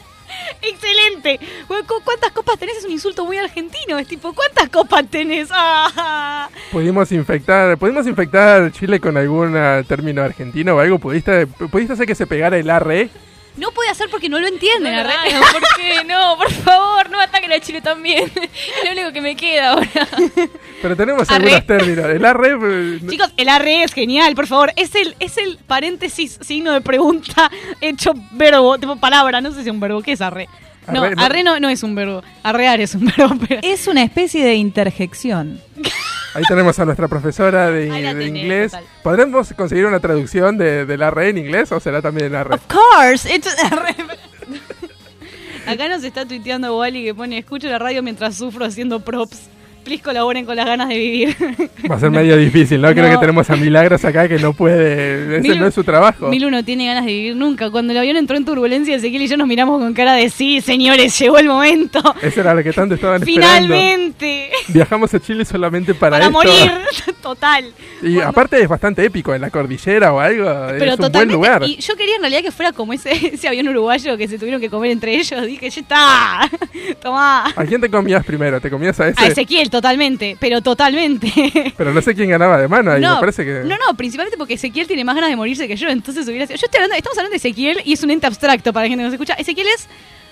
[0.61, 1.39] Excelente.
[2.03, 2.77] ¿Cuántas copas tenés?
[2.77, 3.97] Es un insulto muy argentino.
[3.97, 5.49] Es tipo, ¿cuántas copas tenés?
[5.61, 6.49] Ah.
[6.71, 9.53] Pudimos infectar, pudimos infectar Chile con algún
[9.87, 10.99] término argentino o algo.
[10.99, 13.09] ¿Pudiste, pudiste hacer que se pegara el arre?
[13.59, 14.95] No puede hacer porque no lo entienden.
[14.95, 15.09] No, no,
[15.51, 16.03] ¿Por qué?
[16.05, 18.31] No, por favor, no ataquen a Chile también.
[18.83, 19.89] Es lo único que me queda ahora.
[20.81, 21.53] Pero tenemos Arre.
[21.55, 22.05] algunos términos.
[22.05, 22.49] El arre.
[22.51, 24.71] eh, no- Chicos, el arre es genial, por favor.
[24.75, 29.69] Es el, es el paréntesis, signo de pregunta, hecho verbo, tipo palabra, no sé si
[29.69, 30.01] es un verbo.
[30.01, 30.47] ¿Qué es arre?
[30.87, 31.21] No, Arre, no.
[31.23, 32.23] arre no, no es un verbo.
[32.41, 33.59] Arrear es un verbo, pero...
[33.61, 35.61] Es una especie de interjección.
[36.33, 38.71] Ahí tenemos a nuestra profesora de, la de tenés, inglés.
[38.71, 38.85] total.
[39.03, 42.55] ¿Podremos conseguir una traducción de, del arre en inglés o será también el arre?
[42.55, 43.33] Of course.
[43.33, 43.47] It's
[45.65, 49.49] Acá nos está tuiteando Wally que pone, escucho la radio mientras sufro haciendo props.
[49.83, 51.35] Please colaboren con las ganas de vivir.
[51.89, 52.91] Va a ser medio difícil, ¿no?
[52.91, 53.11] Creo No.
[53.11, 55.37] que tenemos a Milagros acá que no puede.
[55.39, 56.27] Ese Milu- no es su trabajo.
[56.29, 57.71] Milu no tiene ganas de vivir nunca.
[57.71, 60.61] Cuando el avión entró en turbulencia, Ezequiel y yo nos miramos con cara de sí,
[60.61, 61.99] señores, llegó el momento.
[62.21, 63.67] Eso era lo que tanto estaban esperando.
[63.73, 64.51] Finalmente.
[64.67, 66.31] Viajamos a Chile solamente para, Para esto.
[66.37, 66.71] morir.
[67.21, 67.65] Total.
[68.01, 70.45] Y aparte es bastante épico, en la cordillera o algo.
[70.77, 71.63] Pero es un buen lugar.
[71.65, 74.61] Y yo quería en realidad que fuera como ese, ese avión uruguayo que se tuvieron
[74.61, 75.41] que comer entre ellos.
[75.45, 76.49] Dije, ya está.
[77.01, 77.47] Tomá.
[77.55, 78.59] ¿A quién te comías primero?
[78.61, 79.21] ¿Te comías a ese?
[79.23, 80.37] A Ezequiel, totalmente.
[80.39, 81.73] Pero totalmente.
[81.77, 83.61] Pero no sé quién ganaba de mano ahí, me parece que...
[83.65, 86.57] no, no, principalmente porque Ezequiel tiene más ganas de morirse que yo, entonces hubiera sido...
[86.57, 89.01] Yo estoy hablando, estamos hablando de Ezequiel y es un ente abstracto para la gente
[89.01, 89.33] que nos escucha.
[89.35, 89.87] Ezequiel es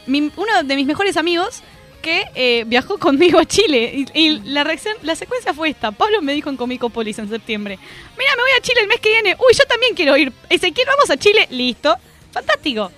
[0.05, 1.61] mi- uno de mis mejores amigos
[2.01, 5.91] que eh, viajó conmigo a Chile y, y la reacción, la secuencia fue esta.
[5.91, 7.77] Pablo me dijo en Comicopolis en septiembre,
[8.17, 9.35] mira, me voy a Chile el mes que viene.
[9.39, 10.31] Uy, yo también quiero ir.
[10.49, 11.47] Ezequiel, vamos a Chile.
[11.51, 11.95] Listo.
[12.31, 12.91] Fantástico.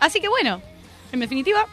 [0.00, 0.60] Así que bueno,
[1.12, 1.66] en definitiva,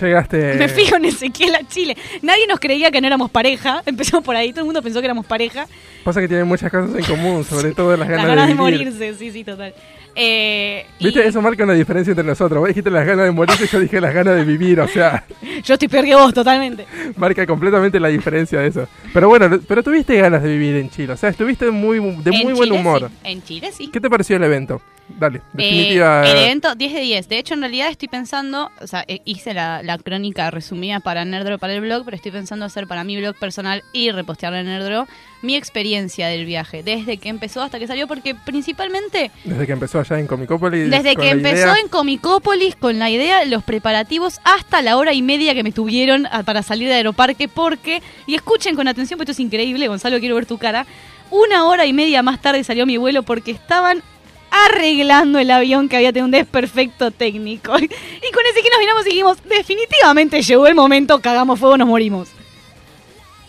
[0.00, 0.54] Llegaste...
[0.54, 1.96] me fijo en Ezequiel a Chile.
[2.22, 3.82] Nadie nos creía que no éramos pareja.
[3.86, 5.66] Empezamos por ahí, todo el mundo pensó que éramos pareja.
[6.04, 8.58] Pasa que tienen muchas cosas en común, sobre todo las Las ganas, ganas de, de
[8.58, 9.74] morirse, sí, sí, total.
[10.18, 11.26] Eh, y ¿Viste?
[11.26, 12.58] Eso marca una diferencia entre nosotros.
[12.60, 14.80] Vos dijiste las ganas de morirse y yo dije las ganas de vivir.
[14.80, 15.24] O sea,
[15.64, 16.86] Yo estoy peor que vos, totalmente.
[17.16, 18.88] marca completamente la diferencia de eso.
[19.12, 21.12] Pero bueno, pero tuviste ganas de vivir en Chile.
[21.12, 23.10] O sea, estuviste muy, de En muy buen humor.
[23.10, 23.16] sí.
[23.24, 23.88] En Chile, sí.
[23.88, 24.80] ¿Qué te pareció el evento?
[25.08, 26.28] Dale, Eh, definitiva.
[26.28, 27.28] el evento 10 de 10.
[27.28, 31.24] De hecho, en realidad estoy pensando, o sea, eh, hice la, la crónica resumida para
[31.24, 34.66] Nerdro para el blog, pero estoy pensando hacer para mi blog personal y repostearlo en
[34.66, 35.06] Nerdro
[35.42, 40.00] mi experiencia del viaje, desde que empezó hasta que salió, porque principalmente Desde que empezó
[40.10, 40.90] allá en Comicópolis.
[40.90, 44.96] desde con que la empezó idea- en Comicópolis con la idea, los preparativos, hasta la
[44.96, 48.88] hora y media que me tuvieron a- para salir de Aeroparque, porque, y escuchen con
[48.88, 50.86] atención, porque esto es increíble, Gonzalo, quiero ver tu cara,
[51.30, 54.02] una hora y media más tarde salió mi vuelo porque estaban
[54.50, 57.72] arreglando el avión que había tenido un desperfecto técnico.
[57.78, 61.88] Y con ese que nos miramos y dijimos, definitivamente llegó el momento, cagamos fuego, nos
[61.88, 62.28] morimos.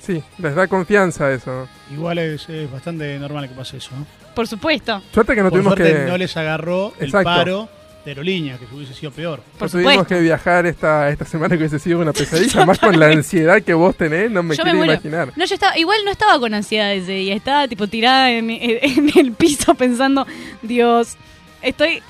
[0.01, 1.67] Sí, les da confianza eso.
[1.91, 3.91] Igual es, es bastante normal que pase eso.
[3.95, 4.05] ¿no?
[4.37, 5.01] Por supuesto.
[5.11, 6.05] Suerte que no Por tuvimos que.
[6.07, 7.67] no les agarró el paro
[8.05, 9.41] de aerolínea, que hubiese sido peor.
[9.57, 10.15] Por tuvimos supuesto.
[10.15, 13.73] que viajar esta, esta semana que hubiese sido una pesadilla, más con la ansiedad que
[13.73, 15.33] vos tenés, no me Yo quiero imaginar.
[15.35, 19.11] No, yo estaba, igual no estaba con ansiedad ese día, estaba tipo tirada en, en
[19.17, 20.27] el piso pensando,
[20.61, 21.17] Dios,
[21.63, 22.03] estoy...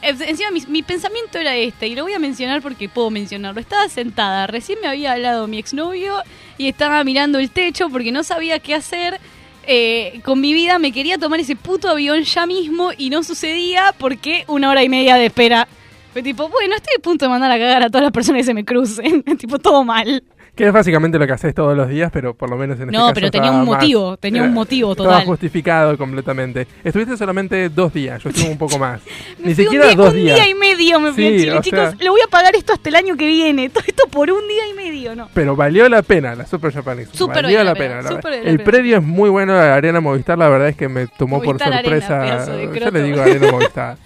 [0.00, 3.60] Encima mi, mi pensamiento era este, y lo voy a mencionar porque puedo mencionarlo.
[3.60, 6.22] Estaba sentada, recién me había hablado mi exnovio
[6.56, 9.20] y estaba mirando el techo porque no sabía qué hacer
[9.66, 10.78] eh, con mi vida.
[10.78, 14.88] Me quería tomar ese puto avión ya mismo y no sucedía porque una hora y
[14.88, 15.68] media de espera.
[16.12, 18.44] Fue tipo, bueno, estoy a punto de mandar a cagar a todas las personas que
[18.44, 19.22] se me crucen.
[19.38, 20.22] tipo, todo mal.
[20.56, 22.92] Que es básicamente lo que haces todos los días, pero por lo menos en este
[22.96, 25.26] No, caso pero tenía estaba un más- motivo, tenía un eh, motivo Estaba total.
[25.26, 26.66] justificado completamente.
[26.82, 29.02] Estuviste solamente dos días, yo estuve un poco más.
[29.38, 30.34] Ni siquiera un día, dos un días.
[30.36, 31.78] día y medio me fui a Sí, Chile, chicos.
[31.90, 33.68] sea- Le voy a pagar esto hasta el año que viene.
[33.76, 35.28] Todo esto por un día y medio, ¿no?
[35.34, 37.10] Pero valió la pena la Super Japanese.
[37.12, 38.00] Súper valió valió la pena.
[38.00, 38.64] la el pena.
[38.64, 41.76] predio es muy bueno, la Arena Movistar, la verdad es que me tomó Movistar por
[41.76, 42.20] Arena, sorpresa.
[42.22, 42.90] pedazo de croto.
[42.92, 43.96] le digo Arena Movistar.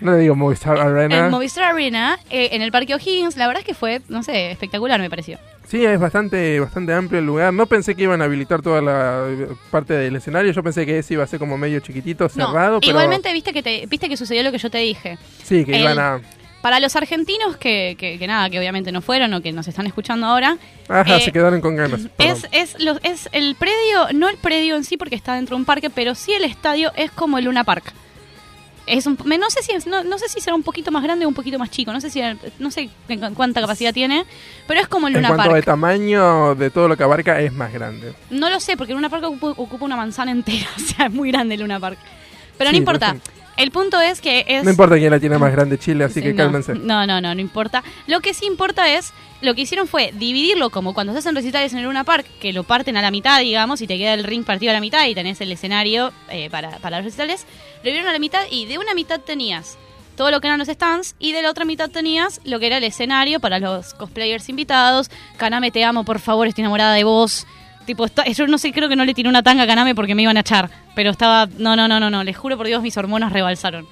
[0.00, 1.26] No le digo Movistar Arena.
[1.26, 4.50] En Movistar Arena, eh, en el Parque O'Higgins, la verdad es que fue, no sé,
[4.50, 5.38] espectacular me pareció.
[5.66, 7.52] Sí, es bastante, bastante amplio el lugar.
[7.52, 10.50] No pensé que iban a habilitar toda la eh, parte del escenario.
[10.52, 12.74] Yo pensé que ese iba a ser como medio chiquitito, cerrado.
[12.76, 15.18] no, pero igualmente viste que te, viste que sucedió lo que yo te dije.
[15.42, 16.20] Sí, que el- iban a.
[16.62, 19.86] Para los argentinos que, que, que nada, que obviamente no fueron o que nos están
[19.86, 20.56] escuchando ahora,
[20.88, 22.08] Ajá, eh, se quedaron con ganas.
[22.18, 25.60] Es, es, lo- es el predio, no el predio en sí porque está dentro de
[25.60, 27.92] un parque, pero sí el estadio es como el Luna Park.
[28.88, 31.02] Es un, me- no sé si es- no, no sé si será un poquito más
[31.02, 32.20] grande o un poquito más chico, no sé si
[32.58, 34.24] no sé cu- cuánta capacidad tiene,
[34.66, 35.64] pero es como el En Luna cuanto de Park.
[35.66, 38.14] tamaño de todo lo que abarca, es más grande.
[38.30, 41.12] No lo sé porque el Luna Park ocupa, ocupa una manzana entera, o sea, es
[41.12, 41.98] muy grande el Luna Park.
[42.56, 43.14] Pero Sí, no importa.
[43.14, 43.37] no sé.
[43.58, 46.22] El punto es que es No importa quién la tiene más grande, Chile, así Sí,
[46.22, 46.74] que no, cálmense.
[46.76, 47.82] No, no, no, no importa.
[48.06, 51.72] Lo que sí importa es, lo que hicieron fue dividirlo como cuando se hacen recitales
[51.72, 54.22] en el Luna Park, que lo parten a la mitad, digamos, y te queda el
[54.22, 57.46] ring partido a la mitad y tenés el escenario eh, para, para los recitales.
[57.78, 59.76] Lo dividieron a la mitad y de una mitad tenías
[60.14, 62.78] todo lo que eran los stands y de la otra mitad tenías lo que era
[62.78, 65.10] el escenario para los cosplayers invitados.
[65.36, 67.46] Kaname, te amo, por favor, estoy enamorada de vos.
[67.88, 70.14] Tipo, está- yo no sé, creo que no le tiré una tanga a Kaname porque
[70.14, 70.68] me iban a echar.
[70.94, 73.86] Pero estaba, no, no, no, no, no, les juro por Dios, mis hormonas rebalsaron.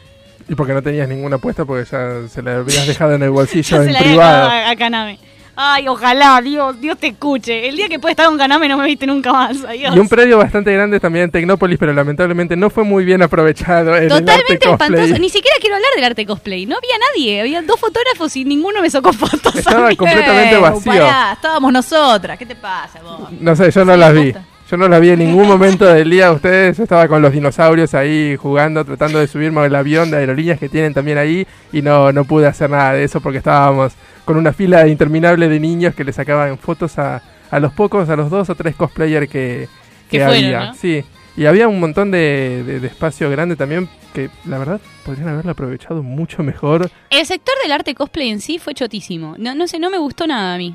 [0.50, 3.78] Y porque no tenías ninguna apuesta, porque ya se la habías dejado en el bolsillo
[3.78, 4.48] Ya se en la privado.
[4.50, 5.18] a, a Kaname.
[5.58, 7.66] Ay, ojalá, Dios, Dios te escuche.
[7.68, 9.64] El día que pueda estar con Kaname no me viste nunca más.
[9.64, 9.96] Adiós.
[9.96, 13.96] Y un predio bastante grande también en Tecnópolis, pero lamentablemente no fue muy bien aprovechado
[13.96, 14.72] en el arte Totalmente cosplay.
[14.72, 15.18] espantoso.
[15.20, 16.66] Ni siquiera quiero hablar del arte cosplay.
[16.66, 17.40] No había nadie.
[17.40, 19.56] Había dos fotógrafos y ninguno me sacó fotos.
[19.56, 20.92] Estaba completamente Eh, vacío.
[20.92, 22.38] pará, estábamos nosotras.
[22.38, 23.30] ¿Qué te pasa, vos?
[23.40, 24.34] No sé, yo no las vi.
[24.68, 26.32] Yo no las vi en ningún momento del día.
[26.32, 30.58] Ustedes yo estaba con los dinosaurios ahí jugando, tratando de subirme al avión de aerolíneas
[30.58, 31.46] que tienen también ahí.
[31.72, 33.92] Y no, no pude hacer nada de eso porque estábamos
[34.26, 38.16] con una fila interminable de niños que le sacaban fotos a, a los pocos, a
[38.16, 39.68] los dos o tres cosplayers que,
[40.10, 40.64] que Que fueron, había.
[40.66, 40.74] ¿no?
[40.74, 41.02] Sí.
[41.38, 45.52] Y había un montón de, de- de espacio grande también que la verdad podrían haberlo
[45.52, 46.90] aprovechado mucho mejor.
[47.10, 49.34] El sector del arte cosplay en sí fue chotísimo.
[49.38, 50.74] No, no sé, no me gustó nada a mí.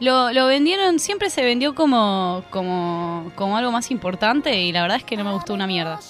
[0.00, 4.98] Lo, lo vendieron, siempre se vendió como, como, como algo más importante y la verdad
[4.98, 6.00] es que no me gustó una mierda.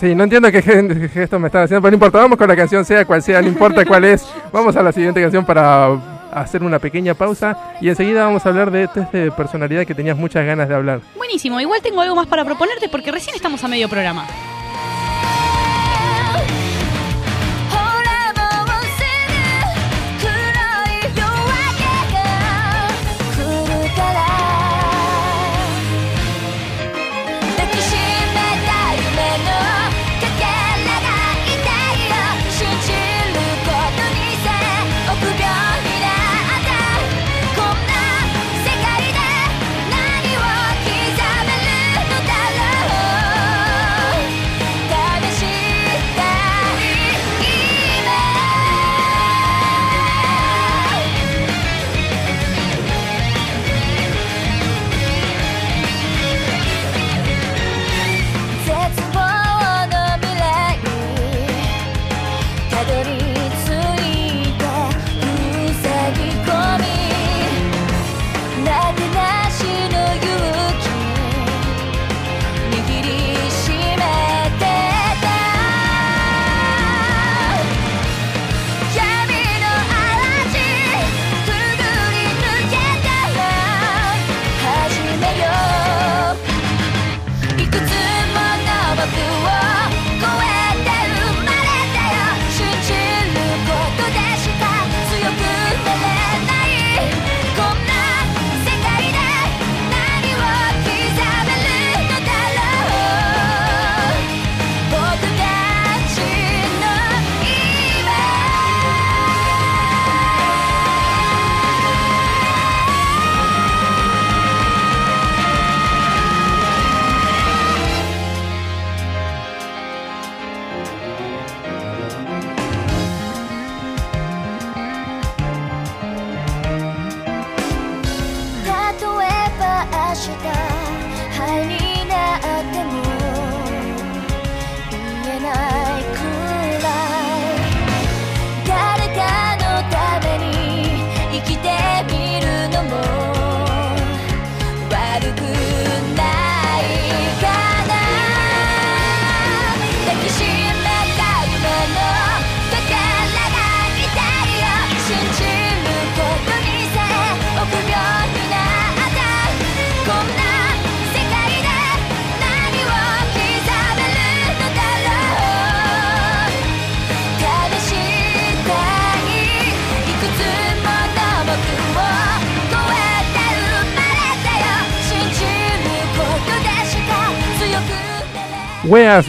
[0.00, 2.86] Sí, no entiendo qué gesto me están haciendo, pero no importa, vamos con la canción,
[2.86, 4.26] sea cual sea, no importa cuál es.
[4.50, 5.92] Vamos a la siguiente canción para
[6.32, 10.16] hacer una pequeña pausa y enseguida vamos a hablar de test de personalidad que tenías
[10.16, 11.00] muchas ganas de hablar.
[11.16, 14.59] Buenísimo, igual tengo algo más para proponerte porque recién estamos a medio programa.「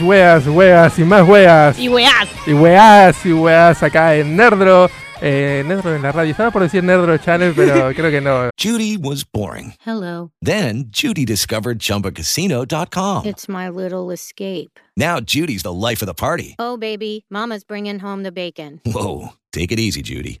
[0.00, 1.78] weas, weas y más weas.
[1.78, 2.26] Y weás.
[2.46, 4.88] Y weas y weas acá en Nerdro.
[5.20, 6.30] Eh, Nerdro en la radio.
[6.30, 8.48] Estaba por decir Nerdro Channel, pero creo que no.
[8.58, 9.74] Judy was boring.
[9.84, 10.30] Hello.
[10.40, 13.26] Then Judy discovered ChumbaCasino.com.
[13.26, 14.80] It's my little escape.
[14.96, 16.54] Now Judy's the life of the party.
[16.58, 18.80] Oh, baby, Mama's bringing home the bacon.
[18.86, 20.40] Whoa, take it easy, Judy.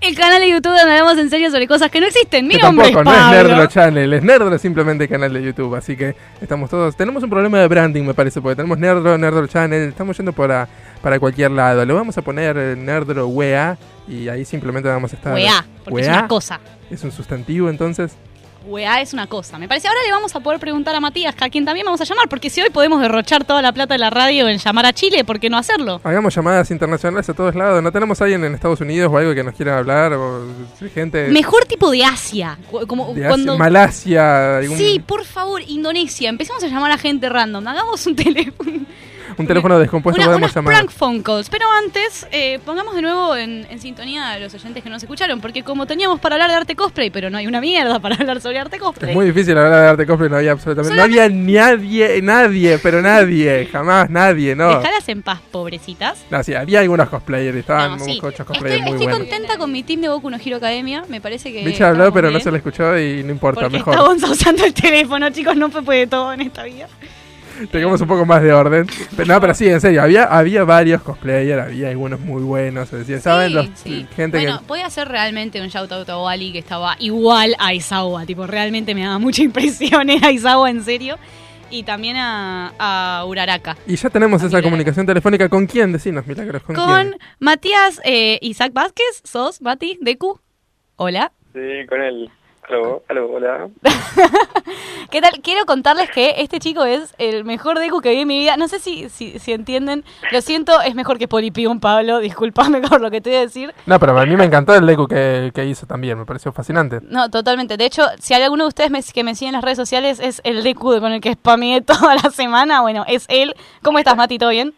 [0.00, 2.46] El canal de YouTube donde hablamos en serio sobre cosas que no existen.
[2.46, 3.48] Mi Que nombre tampoco, es no es.
[3.48, 7.58] Nerdro Channel, es Nerdro simplemente canal de YouTube, así que estamos todos, tenemos un problema
[7.60, 10.68] de branding me parece, porque tenemos Nerdro, Nerdro Channel, estamos yendo para,
[11.02, 15.16] para cualquier lado, le vamos a poner eh, Nerdro Wea y ahí simplemente vamos a
[15.16, 15.34] estar...
[15.34, 16.58] Weá, porque es una cosa.
[16.90, 18.16] Es un sustantivo entonces.
[18.64, 19.58] Weá es una cosa.
[19.58, 19.88] Me parece.
[19.88, 22.50] Ahora le vamos a poder preguntar a Matías, a quien también vamos a llamar, porque
[22.50, 25.40] si hoy podemos derrochar toda la plata de la radio en llamar a Chile, ¿por
[25.40, 26.00] qué no hacerlo?
[26.04, 29.42] Hagamos llamadas internacionales a todos lados, ¿no tenemos alguien en Estados Unidos o algo que
[29.44, 30.12] nos quiera hablar?
[30.14, 30.46] O
[30.94, 32.58] gente Mejor tipo de Asia.
[32.86, 33.58] Como de Asia, cuando.
[33.58, 36.28] Malasia, algún- Sí, por favor, Indonesia.
[36.28, 37.66] Empecemos a llamar a gente random.
[37.66, 38.72] Hagamos un teléfono.
[39.38, 40.74] Un teléfono descompuesto Una, podemos unas llamar.
[40.74, 41.48] prank phone calls.
[41.50, 45.40] Pero antes, eh, pongamos de nuevo en, en sintonía a los oyentes que nos escucharon.
[45.40, 48.40] Porque como teníamos para hablar de arte cosplay, pero no hay una mierda para hablar
[48.40, 49.10] sobre arte cosplay.
[49.10, 50.96] Es muy difícil hablar de arte cosplay, no había absolutamente...
[50.96, 54.78] No había nadie, nadie, pero nadie, jamás nadie, no.
[54.78, 56.24] Dejalas en paz, pobrecitas.
[56.30, 58.14] No, sí, había algunos cosplayers, estaban No, sí.
[58.22, 59.18] muchos Estoy, cosplayers muy estoy buenos.
[59.28, 61.04] contenta con mi team de Boku no Hero Academia.
[61.08, 61.64] Me parece que.
[61.64, 62.42] Bicha habló, pero no bien.
[62.42, 63.96] se le escuchó y no importa, Porque mejor.
[63.98, 65.56] Gonza usando el teléfono, chicos.
[65.56, 66.88] No se puede todo en esta vida.
[67.70, 68.86] Tengamos un poco más de orden.
[69.16, 72.92] Pero, no, pero sí, en serio, había, había varios cosplayers, había algunos muy buenos.
[72.92, 73.54] Es decir, ¿saben?
[73.54, 74.06] Los, sí.
[74.14, 74.66] Gente Bueno, que...
[74.66, 78.26] voy a hacer realmente un shout out a Wally que estaba igual a Isawa.
[78.26, 80.10] Tipo, realmente me daba mucha impresión.
[80.10, 81.16] Era Isawa, en serio.
[81.70, 83.76] Y también a, a Uraraka.
[83.86, 85.48] Y ya tenemos esa comunicación telefónica.
[85.48, 85.92] ¿Con quién?
[85.92, 87.16] Decinos, Milagros, ¿con, Con quién?
[87.38, 89.22] Matías eh, Isaac Vázquez.
[89.24, 89.98] ¿Sos, Mati?
[90.02, 90.38] Deku.
[90.96, 91.32] Hola.
[91.54, 92.30] Sí, con él.
[92.72, 93.68] Aló, aló, hola.
[95.10, 95.42] ¿Qué tal?
[95.42, 98.56] Quiero contarles que este chico es el mejor Deku que vi en mi vida.
[98.56, 100.04] No sé si, si, si entienden.
[100.30, 102.18] Lo siento, es mejor que Polipion, Pablo.
[102.20, 103.74] Disculpame por lo que te voy a decir.
[103.84, 107.00] No, pero a mí me encantó el Deku que, que hizo también, me pareció fascinante.
[107.02, 107.76] No, totalmente.
[107.76, 110.18] De hecho, si hay alguno de ustedes me- que me siguen en las redes sociales,
[110.18, 112.80] es el Deku con el que spameé toda la semana.
[112.80, 113.54] Bueno, es él.
[113.82, 114.38] ¿Cómo estás, Mati?
[114.38, 114.72] ¿Todo bien?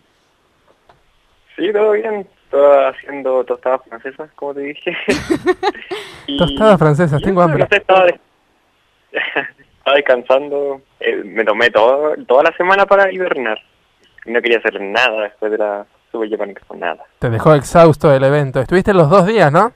[1.57, 2.27] Sí, todo bien.
[2.55, 4.97] Estaba haciendo tostadas francesas, como te dije.
[6.27, 7.65] Y- Tostadas francesas, tengo hambre.
[7.65, 8.21] No sé, estaba, de-
[9.79, 10.81] estaba descansando.
[11.01, 13.59] Eh, me tomé todo, toda la semana para hibernar.
[14.25, 17.03] Y no quería hacer nada después de la Super Japan Expo, nada.
[17.19, 18.61] Te dejó exhausto el evento.
[18.61, 19.73] Estuviste los dos días, ¿no?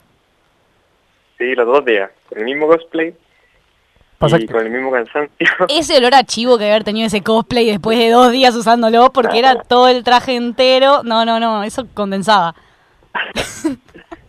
[1.37, 2.09] Sí, los dos días.
[2.29, 3.13] Con el mismo cosplay
[4.17, 5.47] Pasa y que- con el mismo cansancio.
[5.69, 9.37] Ese olor a chivo que haber tenido ese cosplay después de dos días usándolo porque
[9.37, 11.03] era todo el traje entero.
[11.03, 12.55] No, no, no, eso condensaba.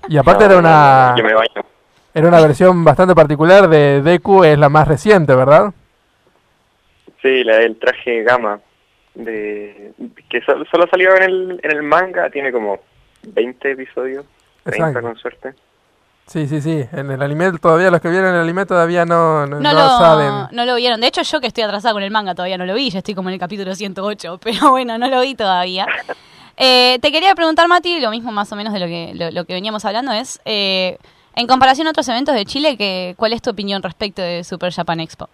[0.09, 1.15] Y aparte era una...
[1.17, 1.65] Yo me baño.
[2.13, 5.73] Era una versión bastante particular de Deku, es la más reciente, ¿verdad?
[7.23, 8.61] Sí, la del traje gama.
[9.15, 9.93] De,
[10.29, 12.31] que solo, solo salió en el, en el manga.
[12.31, 12.81] Tiene como
[13.29, 14.25] 20 episodios.
[14.65, 15.07] 30 Exacto.
[15.07, 15.55] con suerte.
[16.27, 16.85] Sí, sí, sí.
[16.93, 19.99] En el anime todavía, los que vieron el anime todavía no, no, No, no lo,
[19.99, 20.57] saben.
[20.57, 21.01] no lo vieron.
[21.01, 22.91] De hecho, yo que estoy atrasada con el manga todavía no lo vi.
[22.91, 24.39] Ya estoy como en el capítulo 108.
[24.43, 25.87] Pero bueno, no lo vi todavía.
[26.63, 29.47] Eh, te quería preguntar, Mati, lo mismo más o menos de lo que, lo, lo
[29.47, 30.99] que veníamos hablando es, eh,
[31.35, 34.71] en comparación a otros eventos de Chile, que, ¿cuál es tu opinión respecto de Super
[34.71, 35.31] Japan Expo?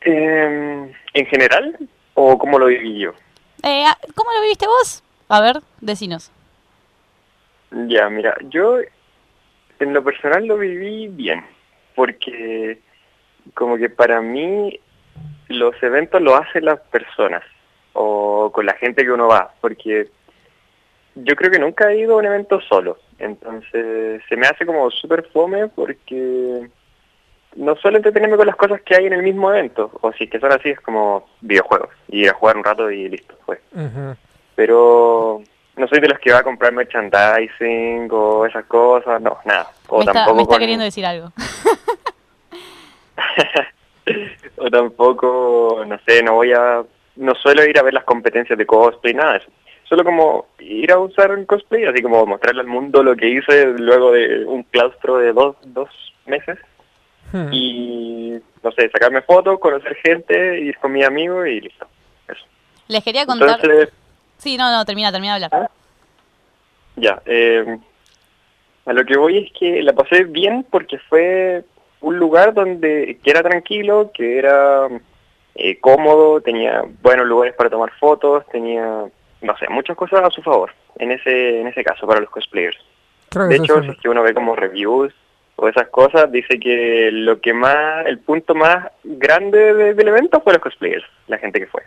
[0.00, 1.76] Eh, ¿En general?
[2.14, 3.10] ¿O cómo lo viví yo?
[3.62, 5.02] Eh, ah, ¿Cómo lo viviste vos?
[5.28, 6.32] A ver, decinos.
[7.70, 8.78] Ya, mira, yo
[9.78, 11.44] en lo personal lo viví bien,
[11.94, 12.80] porque
[13.52, 14.80] como que para mí
[15.48, 17.42] los eventos los hacen las personas
[17.94, 20.08] o con la gente que uno va, porque
[21.14, 24.90] yo creo que nunca he ido a un evento solo, entonces se me hace como
[24.90, 26.68] súper fome porque
[27.56, 30.30] no suelo entretenerme con las cosas que hay en el mismo evento, o si es
[30.30, 33.60] que son así es como videojuegos, y ir a jugar un rato y listo, fue
[33.72, 34.16] Ujú.
[34.56, 35.42] pero
[35.76, 39.68] no soy de los que va a comprar merchandising o esas cosas, no, nada.
[39.88, 41.32] O me está, tampoco me está con- queriendo decir algo.
[44.56, 46.82] o tampoco, no sé, no voy a,
[47.16, 49.50] no suelo ir a ver las competencias de cosplay, nada de eso.
[49.88, 53.66] Solo como ir a usar el cosplay, así como mostrarle al mundo lo que hice
[53.78, 55.88] luego de un claustro de dos, dos
[56.26, 56.58] meses.
[57.32, 57.52] Hmm.
[57.52, 61.86] Y, no sé, sacarme fotos, conocer gente, ir con mis amigos y listo.
[62.88, 63.60] Les quería contar...
[63.62, 63.92] Entonces,
[64.38, 65.70] Sí, no, no, termina, termina de hablar.
[66.96, 67.78] Ya, eh,
[68.84, 71.64] a lo que voy es que la pasé bien porque fue
[72.00, 74.88] un lugar donde que era tranquilo, que era
[75.54, 79.04] eh, cómodo, tenía buenos lugares para tomar fotos, tenía,
[79.42, 82.78] no sé, muchas cosas a su favor en ese en ese caso para los cosplayers.
[83.48, 85.12] De hecho, si es que uno ve como reviews
[85.56, 90.40] o esas cosas, dice que lo que más, el punto más grande de- del evento
[90.40, 91.82] fue los cosplayers, la gente que fue.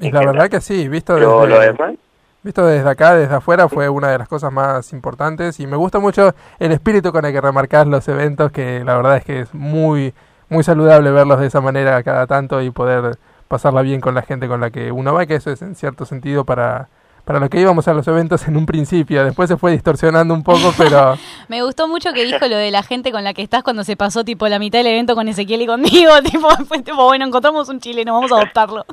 [0.00, 1.94] Y la verdad que sí, visto Pero lo desde, demás,
[2.42, 5.98] visto desde acá, desde afuera, fue una de las cosas más importantes y me gusta
[5.98, 9.54] mucho el espíritu con el que remarcás los eventos, que la verdad es que es
[9.54, 10.14] muy,
[10.50, 13.16] muy saludable verlos de esa manera cada tanto y poder
[13.48, 16.04] pasarla bien con la gente con la que uno va, que eso es en cierto
[16.04, 16.88] sentido para,
[17.24, 20.42] para lo que íbamos a los eventos en un principio, después se fue distorsionando un
[20.42, 21.16] poco, pero...
[21.48, 23.96] Me gustó mucho que dijo lo de la gente con la que estás cuando se
[23.96, 27.68] pasó tipo la mitad del evento con Ezequiel y conmigo, tipo, fue tipo, bueno, encontramos
[27.68, 28.84] un chileno, vamos a adoptarlo.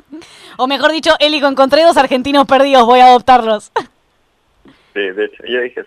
[0.56, 3.72] O mejor dicho, Elico, encontré dos argentinos perdidos, voy a adoptarlos.
[4.94, 5.84] sí, de hecho, yo dije.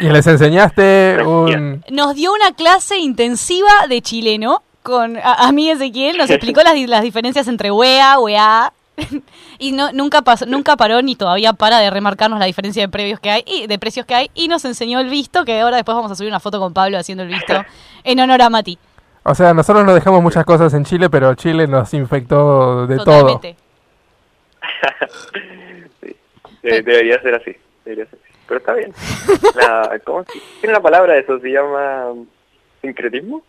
[0.00, 1.82] Y les enseñaste un...
[1.90, 6.78] Nos dio una clase intensiva de chileno con a, a mí Ezequiel, nos explicó las,
[6.88, 8.72] las diferencias entre wea, wea.
[9.58, 13.20] Y no, nunca pasó, nunca paró ni todavía para de remarcarnos la diferencia de precios
[13.20, 15.94] que hay y de precios que hay y nos enseñó el visto que ahora después
[15.94, 17.64] vamos a subir una foto con Pablo haciendo el visto
[18.04, 18.76] en honor a Mati.
[19.22, 23.40] O sea, nosotros nos dejamos muchas cosas en Chile, pero Chile nos infectó de todo.
[26.62, 28.32] De- debería ser así, debería ser así.
[28.46, 28.92] Pero está bien.
[29.54, 30.24] La, ¿cómo
[30.60, 32.06] Tiene una palabra de eso, se llama
[32.80, 33.42] sincretismo,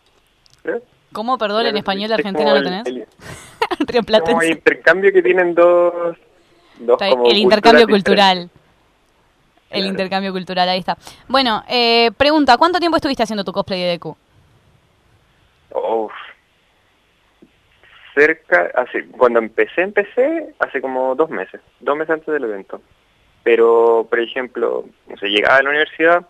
[0.61, 0.81] creo.
[1.13, 2.85] ¿Cómo, perdón, en español es de Argentina lo tenés?
[2.87, 3.07] el-.
[4.25, 6.17] Como el intercambio que tienen dos...
[6.85, 8.49] como el intercambio cultural.
[9.69, 10.97] El intercambio cultural, ahí está.
[11.27, 14.15] Bueno, eh, pregunta, ¿cuánto tiempo estuviste haciendo tu cosplay de Deku?
[15.71, 16.11] Uf.
[18.13, 22.81] Cerca, hace, cuando empecé, empecé hace como dos meses, dos meses antes del evento.
[23.43, 26.25] Pero, por ejemplo, no sé, llegaba a la universidad,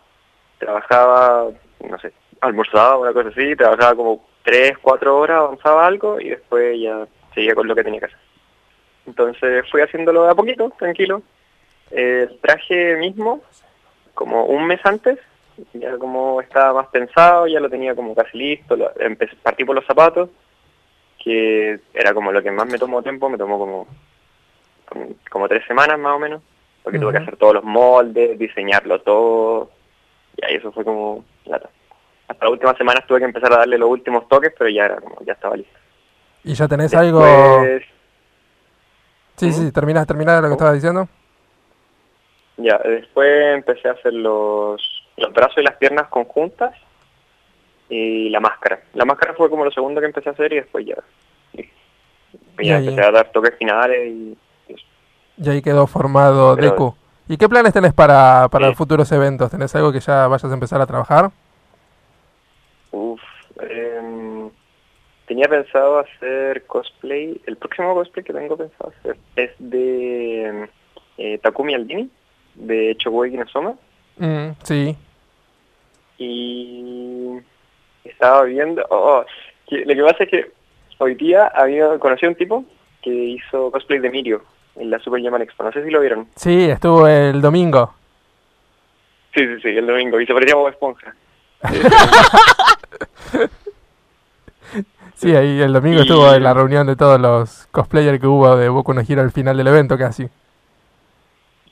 [0.58, 1.50] trabajaba,
[1.86, 6.78] no sé, almorzaba, una cosa así, trabajaba como tres, cuatro horas, avanzaba algo y después
[6.80, 8.18] ya seguía con lo que tenía que hacer.
[9.06, 11.22] Entonces fui haciéndolo de a poquito, tranquilo.
[11.90, 13.42] Eh, El traje mismo,
[14.14, 15.18] como un mes antes,
[15.72, 19.74] ya como estaba más pensado, ya lo tenía como casi listo, lo- empecé, partí por
[19.74, 20.28] los zapatos,
[21.22, 23.86] que era como lo que más me tomó tiempo, me tomó como,
[24.86, 26.42] como, como tres semanas más o menos,
[26.82, 29.70] porque tuve que hacer todos los moldes, diseñarlo todo,
[30.36, 31.70] y ahí eso fue como lata.
[32.28, 34.96] Hasta las últimas semanas tuve que empezar a darle los últimos toques, pero ya era
[35.00, 35.78] como, ya estaba listo.
[36.44, 37.22] ¿Y ya tenés algo...?
[39.36, 41.08] Sí, sí, termina, termina lo que estabas diciendo.
[42.56, 44.80] Ya, después empecé a hacer los,
[45.16, 46.72] los brazos y las piernas conjuntas
[47.88, 48.80] y la máscara.
[48.94, 50.94] La máscara fue como lo segundo que empecé a hacer y después ya,
[51.52, 51.68] y Ya,
[52.62, 52.90] ya ya.
[52.90, 54.38] empecé a dar toques finales y
[55.36, 56.94] Y ahí quedó formado Pero- Deku.
[57.26, 58.74] ¿Y qué planes tenés para, para Sí.
[58.76, 59.50] futuros eventos?
[59.50, 61.30] ¿Tenés algo que ya vayas a empezar a trabajar?
[62.94, 63.20] Uf,
[63.60, 64.48] em,
[65.26, 67.40] tenía pensado hacer cosplay.
[67.46, 70.68] El próximo cosplay que tengo pensado hacer es de
[71.18, 72.08] eh, Takumi Aldini,
[72.54, 73.74] de Chogoi Soma.
[74.18, 74.96] Mm, sí.
[76.18, 77.32] Y
[78.04, 78.86] estaba viendo.
[78.90, 79.24] Oh,
[79.66, 80.52] que- lo que pasa es que
[80.98, 82.64] hoy día había conocido a un tipo
[83.02, 84.44] que hizo cosplay de Mirio
[84.76, 85.64] en la Super Yaman Expo.
[85.64, 86.28] No sé si lo vieron.
[86.36, 87.92] Sí, estuvo el domingo.
[89.34, 90.20] Sí, sí, sí, el domingo.
[90.20, 91.12] Y se parecía a Esponja.
[95.14, 98.56] Sí, ahí el domingo Y- estuvo en la reunión de todos los cosplayers que hubo
[98.56, 100.24] de Boku no Hero al final del evento casi.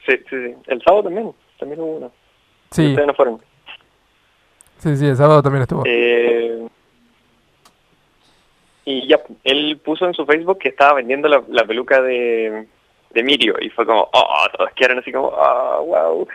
[0.06, 0.54] Sí, sí, sí.
[0.68, 1.32] El sábado también.
[1.58, 2.12] También hubo uno.
[2.70, 3.40] Sí, Ustedes no fueron.
[4.78, 5.82] sí, sí, el sábado también estuvo.
[5.86, 6.66] Eh,
[8.84, 12.66] y ya, él puso en su Facebook que estaba vendiendo la, la peluca de,
[13.10, 16.28] de Mirio y fue como, oh, todos quedaron así como, oh, wow.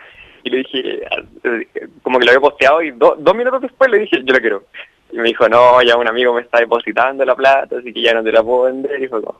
[0.44, 1.02] Y le dije,
[1.44, 4.40] eh, como que lo había posteado y do- dos minutos después le dije, yo lo
[4.40, 4.62] quiero.
[5.10, 8.12] Y me dijo, no, ya un amigo me está depositando la plata, así que ya
[8.14, 9.02] no te la puedo vender.
[9.02, 9.38] Y fue como,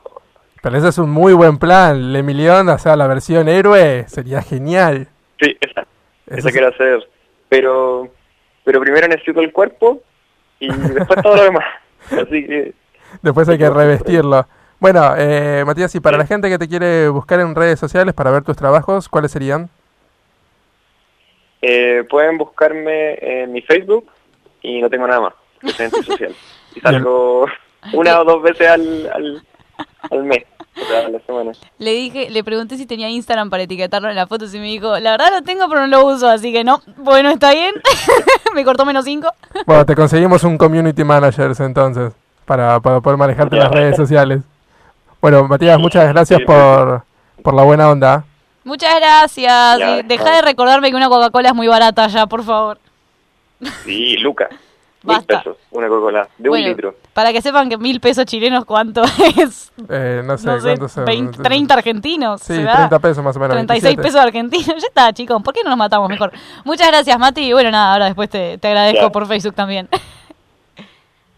[0.61, 2.11] Pero ese es un muy buen plan.
[2.11, 5.07] Le Emilión, o sea, la versión héroe, sería genial.
[5.39, 5.81] sí, esa,
[6.27, 7.07] Eso esa quiero hacer.
[7.49, 8.09] Pero,
[8.63, 10.01] pero primero necesito el cuerpo
[10.59, 11.65] y después todo lo demás.
[12.11, 12.73] Así que...
[13.21, 14.45] Después hay que revestirlo.
[14.79, 18.31] Bueno, eh, Matías, y para la gente que te quiere buscar en redes sociales para
[18.31, 19.69] ver tus trabajos, ¿cuáles serían?
[21.61, 24.09] Eh, pueden buscarme en mi Facebook
[24.61, 25.33] y no tengo nada más.
[25.67, 26.35] Social.
[26.75, 27.47] Y salgo,
[27.93, 29.43] una o dos veces al, al,
[30.11, 30.43] al mes,
[30.79, 31.51] o sea, a la semana.
[31.79, 34.99] Le dije, le pregunté si tenía Instagram para etiquetarlo en las fotos y me dijo,
[34.99, 36.79] la verdad lo tengo pero no lo uso, así que no.
[36.97, 37.73] Bueno, está bien.
[38.53, 39.29] me cortó menos cinco.
[39.65, 42.13] Bueno, te conseguimos un community manager entonces,
[42.45, 44.41] para, para poder manejarte las redes sociales.
[45.19, 47.03] Bueno, Matías, muchas gracias por,
[47.43, 48.23] por la buena onda.
[48.63, 49.79] Muchas gracias.
[49.79, 52.77] Ya, Y deja de recordarme que una Coca-Cola es muy barata ya, por favor.
[53.83, 54.49] Sí, Lucas.
[55.01, 55.37] Mil Basta.
[55.37, 56.95] pesos, una Coca-Cola, de Bueno, un litro.
[57.13, 59.01] Para que sepan que mil pesos chilenos, ¿cuánto
[59.37, 59.71] es?
[59.87, 61.05] Eh, no sé, No sé, ¿cuántos son?
[61.05, 62.41] 20, 30 argentinos.
[62.41, 62.75] Sí, ¿se da?
[62.75, 63.53] 30 pesos más o menos.
[63.55, 64.01] 36 27.
[64.01, 64.81] pesos argentinos.
[64.83, 65.41] Ya está, chicos.
[65.41, 66.33] ¿Por qué no nos matamos mejor?
[66.65, 67.41] Muchas gracias, Mati.
[67.49, 69.09] Y bueno, nada, ahora después te, te agradezco Ya.
[69.09, 69.87] por Facebook también.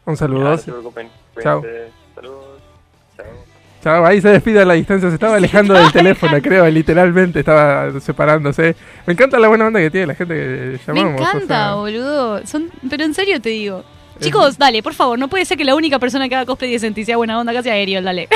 [0.06, 0.44] Un saludo.
[0.46, 1.10] Ya, no se preocupen.
[1.42, 1.62] Chao.
[2.16, 2.46] Saludos.
[3.16, 3.26] Chao.
[3.84, 8.00] Chao, ahí se despide a la distancia, se estaba alejando del teléfono, creo, literalmente estaba
[8.00, 8.76] separándose.
[9.08, 11.20] Me encanta la buena onda que tiene la gente que Me llamamos.
[11.22, 12.46] o encanta, sea, boludo.
[12.46, 13.84] Son, pero en serio te digo.
[14.20, 16.78] Chicos, dale, por favor, no puede ser que la única persona que haga cosplay de
[16.78, 18.28] Senti sea buena onda, casi aéreo, dale.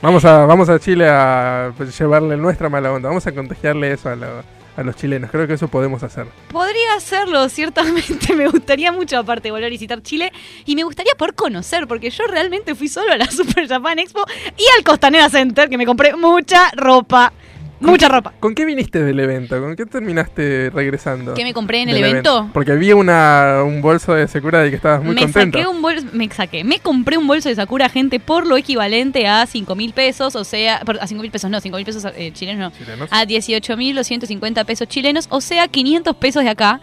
[0.00, 4.14] vamos, a, vamos a Chile a llevarle nuestra mala onda, vamos a contagiarle eso a,
[4.14, 4.44] lo-
[4.76, 6.26] a los chilenos, creo que eso podemos hacer.
[6.50, 8.34] Podría hacerlo, ciertamente.
[8.34, 10.32] Me gustaría mucho, aparte, volver a visitar Chile.
[10.66, 14.24] Y me gustaría poder conocer, porque yo realmente fui solo a la Super Japan Expo
[14.56, 17.32] y al Costanera Center, que me compré mucha ropa.
[17.84, 18.32] Mucha ropa.
[18.40, 19.60] ¿Con qué viniste del evento?
[19.60, 21.34] ¿Con qué terminaste regresando?
[21.34, 22.50] ¿Qué me compré en el evento?
[22.52, 25.58] Porque vi una, un bolso de Secura de que estabas muy me contento.
[25.58, 29.26] saqué un bolso, me saqué, me compré un bolso de Sakura, gente, por lo equivalente
[29.26, 32.32] a 5 mil pesos, o sea, a 5 mil pesos no, 5 mil pesos eh,
[32.32, 33.08] chilenos no, Chilenos.
[33.12, 36.80] a 18 mil 250 pesos chilenos, o sea, 500 pesos de acá.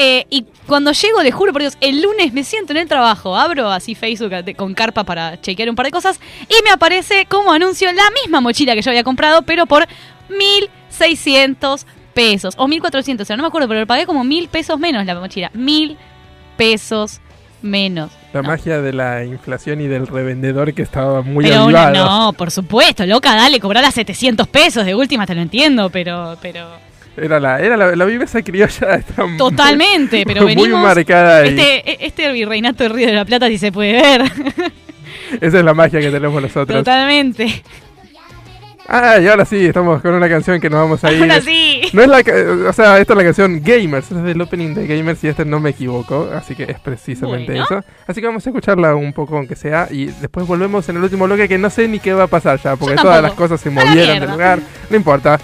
[0.00, 3.36] Eh, y cuando llego, le juro por Dios, el lunes me siento en el trabajo,
[3.36, 7.50] abro así Facebook con carpa para chequear un par de cosas y me aparece como
[7.52, 9.88] anuncio la misma mochila que yo había comprado, pero por
[10.28, 14.78] 1600 pesos o 1400, o sea, no me acuerdo, pero lo pagué como mil pesos
[14.78, 15.96] menos la mochila, mil
[16.56, 17.20] pesos
[17.62, 18.10] menos.
[18.32, 21.92] La magia de la inflación y del revendedor que estaba muy pero avivado.
[21.94, 26.36] no, por supuesto, loca, dale, cobrar a 700 pesos de última, te lo entiendo, pero,
[26.42, 26.68] pero
[27.16, 28.96] Era la, era la, la viveza criolla.
[28.96, 30.80] está muy- totalmente, pero muy venimos.
[30.82, 31.48] marcada ahí.
[31.58, 34.22] Este, este virreinato de Río de la Plata, si se puede ver,
[35.40, 36.78] Esa es la magia que tenemos nosotros.
[36.78, 37.62] totalmente.
[38.90, 41.20] Ah, y ahora sí, estamos con una canción que nos vamos a ir.
[41.22, 41.82] Ahora sí.
[41.92, 42.18] No es la,
[42.68, 45.60] o sea, esta es la canción Gamers, es del opening de Gamers y este no
[45.60, 47.64] me equivoco, así que es precisamente Bueno.
[47.64, 47.84] eso.
[48.06, 51.26] Así que vamos a escucharla un poco aunque sea y después volvemos en el último
[51.26, 53.68] bloque que no sé ni qué va a pasar ya, porque todas las cosas se
[53.68, 54.58] movieron del lugar,
[54.88, 55.38] no importa.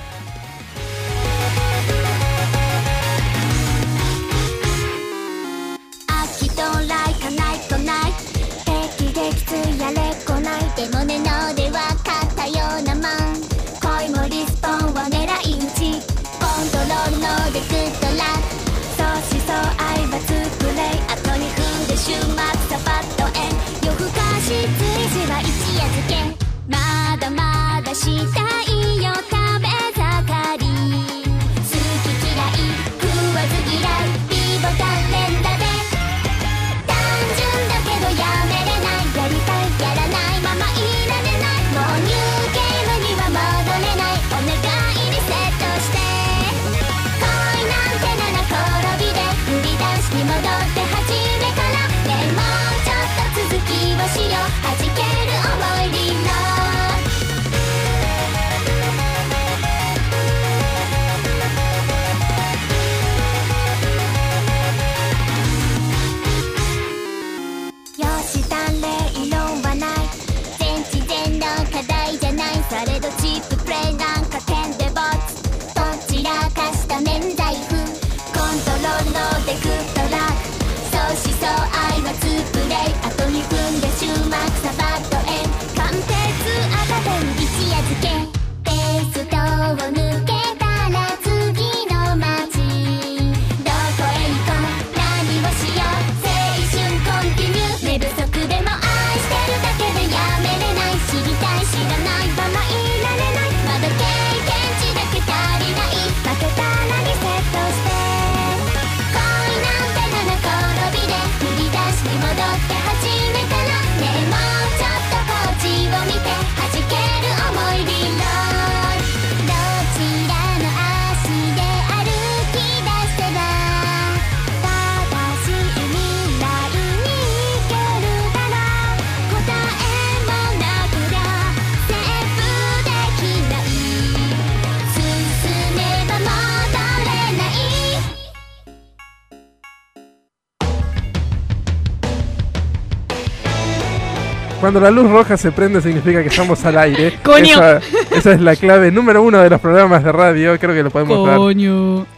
[144.65, 147.19] Cuando la luz roja se prende significa que estamos al aire.
[147.23, 147.53] Coño.
[147.53, 147.81] Esa,
[148.17, 150.59] esa es la clave número uno de los programas de radio.
[150.59, 151.39] Creo que lo podemos dar.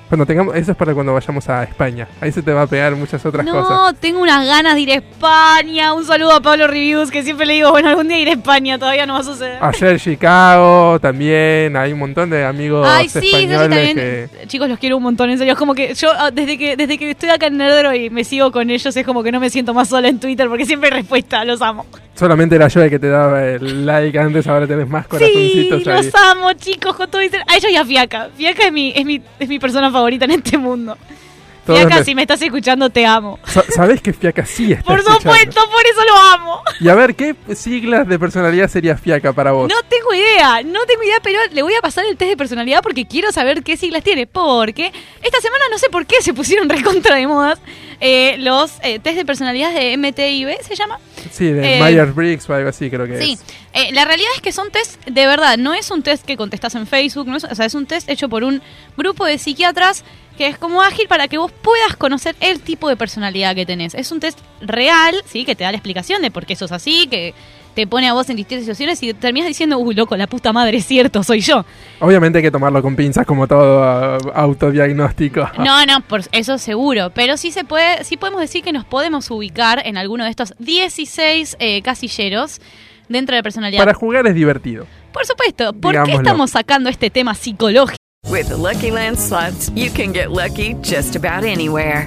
[0.08, 2.06] Cuando tengamos, eso es para cuando vayamos a España.
[2.20, 3.96] Ahí se te va a pegar muchas otras No, cosas.
[4.00, 5.92] tengo unas ganas de ir a España.
[5.94, 8.78] Un saludo a Pablo Reviews, que siempre le digo, bueno, algún día ir a España,
[8.78, 9.58] todavía no va a suceder.
[9.60, 11.76] Ayer Chicago también.
[11.76, 13.96] Hay un montón de amigos Ay, sí, sí, sí, españoles también.
[13.96, 14.46] que...
[14.46, 15.54] Chicos, los quiero un montón, en serio.
[15.54, 18.22] Es como que yo, ah, desde que desde que estoy acá en Nerdero y me
[18.22, 20.88] sigo con ellos, es como que no me siento más sola en Twitter porque siempre
[20.90, 21.44] hay respuesta.
[21.44, 21.84] Los amo.
[22.14, 25.86] Solamente era yo el que te daba el like antes, ahora tenés más Sí, corazoncitos
[25.86, 26.04] ahí.
[26.04, 27.42] los amo, chicos, con todo Twitter.
[27.46, 28.28] A ellos y a Fiaca.
[28.36, 30.96] Fiaca es mi, es mi, es mi persona favorita en este mundo.
[31.64, 33.40] Todos Fiaca, si me estás escuchando, te amo.
[33.44, 35.20] Sa- ¿Sabés que Fiaca sí está Por escuchando?
[35.34, 36.60] supuesto, por eso lo amo.
[36.78, 39.68] Y a ver, ¿qué siglas de personalidad sería Fiaca para vos?
[39.68, 42.82] No tengo idea, no tengo idea, pero le voy a pasar el test de personalidad
[42.84, 44.28] porque quiero saber qué siglas tiene.
[44.28, 44.92] Porque
[45.22, 47.58] esta semana no sé por qué se pusieron recontra de modas
[48.00, 51.00] eh, los eh, test de personalidad de MTIB, ¿se llama?
[51.30, 53.40] Sí, de Eh, Myers-Briggs o algo así creo que Sí, es.
[53.72, 56.74] eh, la realidad es que son test de verdad, no es un test que contestas
[56.74, 58.62] en Facebook, no es, o sea, es un test hecho por un
[58.96, 60.04] grupo de psiquiatras
[60.36, 63.94] que es como ágil para que vos puedas conocer el tipo de personalidad que tenés.
[63.94, 67.06] Es un test real, sí, que te da la explicación de por qué sos así,
[67.06, 67.32] que
[67.76, 70.78] te pone a vos en distintas situaciones y terminas diciendo, uy, loco, la puta madre,
[70.78, 71.62] es cierto, soy yo.
[72.00, 75.46] Obviamente hay que tomarlo con pinzas como todo ah, autodiagnóstico.
[75.58, 77.10] No, no, por eso seguro.
[77.10, 80.54] Pero sí se puede, sí podemos decir que nos podemos ubicar en alguno de estos
[80.58, 82.60] 16 eh, casilleros
[83.08, 83.82] dentro de personalidad.
[83.82, 84.86] Para jugar es divertido.
[85.12, 87.96] Por supuesto, ¿por qué estamos sacando este tema psicológico?
[88.30, 92.06] With the Lucky Land slots, you can get lucky just about anywhere.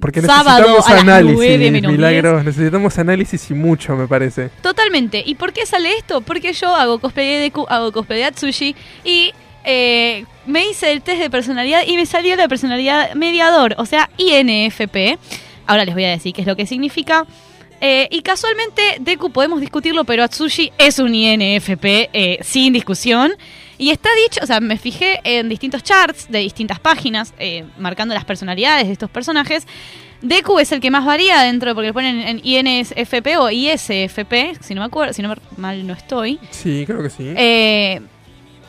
[0.00, 2.44] Porque sábado necesitamos las análisis, 9 menos milagros.
[2.44, 4.50] Necesitamos análisis y mucho, me parece.
[4.62, 5.22] Totalmente.
[5.24, 6.20] ¿Y por qué sale esto?
[6.22, 8.74] Porque yo hago cosplay de Deku, hago cosplay de Atsushi
[9.04, 9.32] y
[9.64, 14.10] eh, me hice el test de personalidad y me salió la personalidad mediador, o sea,
[14.16, 15.18] INFP.
[15.66, 17.26] Ahora les voy a decir qué es lo que significa.
[17.80, 23.32] Eh, y casualmente, Deku podemos discutirlo, pero Atsushi es un INFP eh, sin discusión.
[23.80, 28.12] Y está dicho, o sea, me fijé en distintos charts de distintas páginas, eh, marcando
[28.14, 29.66] las personalidades de estos personajes.
[30.20, 34.74] Deku es el que más varía dentro, porque le ponen en INFP o ISFP, si
[34.74, 36.38] no me acuerdo, si no me- mal no estoy.
[36.50, 37.32] Sí, creo que sí.
[37.34, 38.02] Eh,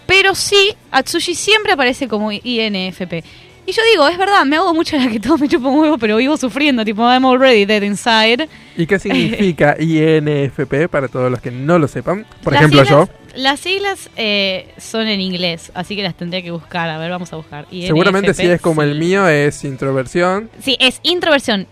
[0.07, 3.21] pero sí, Atsushi siempre aparece como INFP.
[3.65, 5.97] Y yo digo, es verdad, me hago mucho la que todo me chupa un huevo,
[5.97, 8.47] pero vivo sufriendo, tipo, I'm already dead inside.
[8.77, 12.25] ¿Y qué significa INFP para todos los que no lo sepan?
[12.43, 13.20] Por Las ejemplo, siglas- yo.
[13.35, 16.89] Las siglas eh, son en inglés, así que las tendría que buscar.
[16.89, 17.65] A ver, vamos a buscar.
[17.71, 20.49] Seguramente si es como el mío, es introversión.
[20.61, 21.67] Sí, es introversión,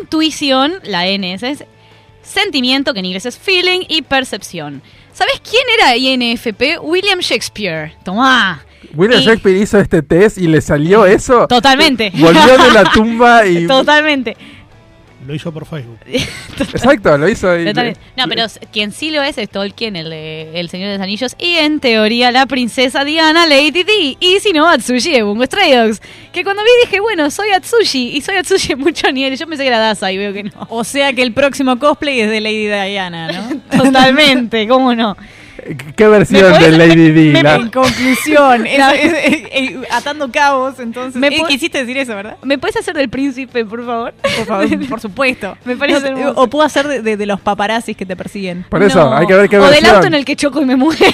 [0.00, 1.64] intuición, la N es
[2.22, 4.82] sentimiento, que en inglés es feeling, y percepción.
[5.12, 6.78] ¿Sabes quién era INFP?
[6.80, 7.92] William Shakespeare.
[8.04, 8.64] Tomá.
[8.94, 11.46] William Y- Shakespeare hizo este test y le salió eso.
[11.46, 12.10] Totalmente.
[12.14, 13.66] Volvió de la tumba y.
[13.68, 14.36] Totalmente.
[15.26, 15.98] Lo hizo por Facebook.
[16.58, 17.58] Exacto, lo hizo.
[17.58, 18.00] y- Totalmente.
[18.16, 21.34] No, pero quien sí lo es es Tolkien, el, de el Señor de los Anillos,
[21.38, 25.72] y en teoría la princesa Diana Lady Di, y si no, Atsushi de Bungo Stray
[25.74, 26.00] Dogs.
[26.32, 29.38] Que cuando vi dije, bueno, soy Atsushi, y soy Atsushi en muchos niveles.
[29.38, 30.66] Yo pensé que era Daza y veo que no.
[30.70, 33.60] O sea que el próximo cosplay es de Lady Diana, ¿no?
[33.84, 35.16] Totalmente, ¿cómo no?
[35.96, 38.90] ¿Qué versión ¿Me de Lady La- En conclusión, es- No.
[38.90, 41.20] es- es- es- atando cabos, entonces.
[41.20, 42.36] Me Eh, quisiste decir eso, ¿verdad?
[42.42, 44.12] ¿Me puedes hacer del príncipe, por favor?
[44.22, 45.56] Por favor, por supuesto.
[45.64, 46.40] Me parece No, hermoso.
[46.40, 48.64] o puedo hacer de, de- de los paparazzis que te persiguen.
[48.68, 49.94] Por eso, hay que ver qué O del versión.
[49.96, 51.04] auto en el que choco y me muero.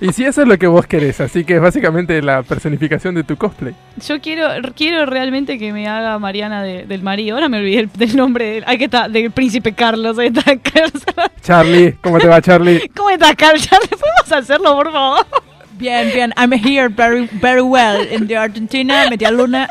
[0.00, 3.22] Y si eso es lo que vos querés, así que es básicamente la personificación de
[3.24, 3.74] tu cosplay.
[4.06, 7.36] Yo quiero quiero realmente que me haga Mariana de- del marido.
[7.36, 10.18] Ahora me olvidé el- del nombre del, ahí que está, del príncipe Carlos.
[10.18, 11.02] Ahí está Carlos.
[11.42, 12.88] Charlie, ¿cómo te va, Charlie?
[12.96, 13.53] ¿Cómo estás, Carlos?
[13.70, 15.26] ¿Podemos hacerlo, por favor?
[15.72, 16.32] Bien, bien.
[16.36, 19.68] I'm here very, very well in the Argentina, media luna,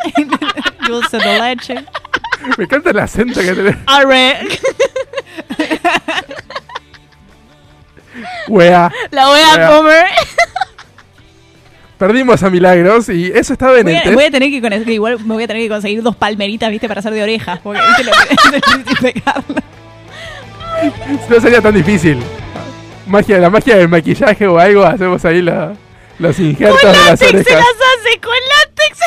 [0.88, 1.76] dulce de leche.
[2.58, 3.76] Me encanta el acento que tenés.
[3.88, 4.38] Arre.
[8.48, 8.92] Wea.
[9.12, 9.78] La voy a Wea.
[9.78, 10.06] comer.
[11.98, 14.16] Perdimos a Milagros y eso estaba en Voy el a, test.
[14.16, 16.70] voy a tener que con- que igual me voy a tener que conseguir dos palmeritas,
[16.70, 17.60] viste, para hacer de orejas.
[17.64, 20.94] Porque viste el.
[21.30, 22.22] No sería tan difícil.
[23.08, 25.74] Magia, la magia del maquillaje o algo, hacemos ahí la-
[26.20, 28.99] los injertos Con de las látex se las hace, con látex.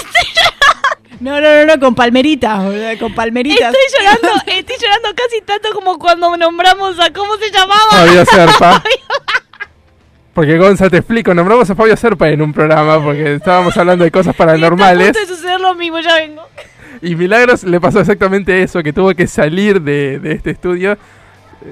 [1.21, 2.61] No, no, no, no, con palmeritas,
[3.01, 3.75] con palmeritas.
[3.75, 7.91] Estoy llorando, estoy llorando casi tanto como cuando nombramos a cómo se llamaba.
[7.91, 8.83] Fabio Serpa.
[10.35, 14.11] Porque Gonza, te explico, nombramos a Fabio Serpa en un programa porque estábamos hablando de
[14.11, 15.13] cosas paranormales.
[15.13, 16.43] Puede suceder lo mismo, ya vengo.
[17.01, 20.99] Y Milagros le pasó exactamente eso, que tuvo que salir de, de este estudio.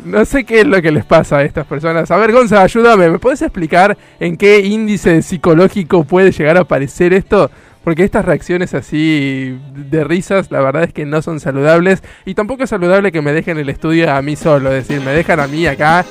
[0.04, 2.10] No sé qué es lo que les pasa a estas personas.
[2.10, 3.10] A ver, Gonza, ayúdame.
[3.10, 7.50] ¿Me puedes explicar en qué índice psicológico puede llegar a aparecer esto?
[7.84, 12.02] Porque estas reacciones así de risas, la verdad es que no son saludables.
[12.24, 14.72] Y tampoco es saludable que me dejen el estudio a mí solo.
[14.72, 16.04] Es decir, me dejan a mí acá.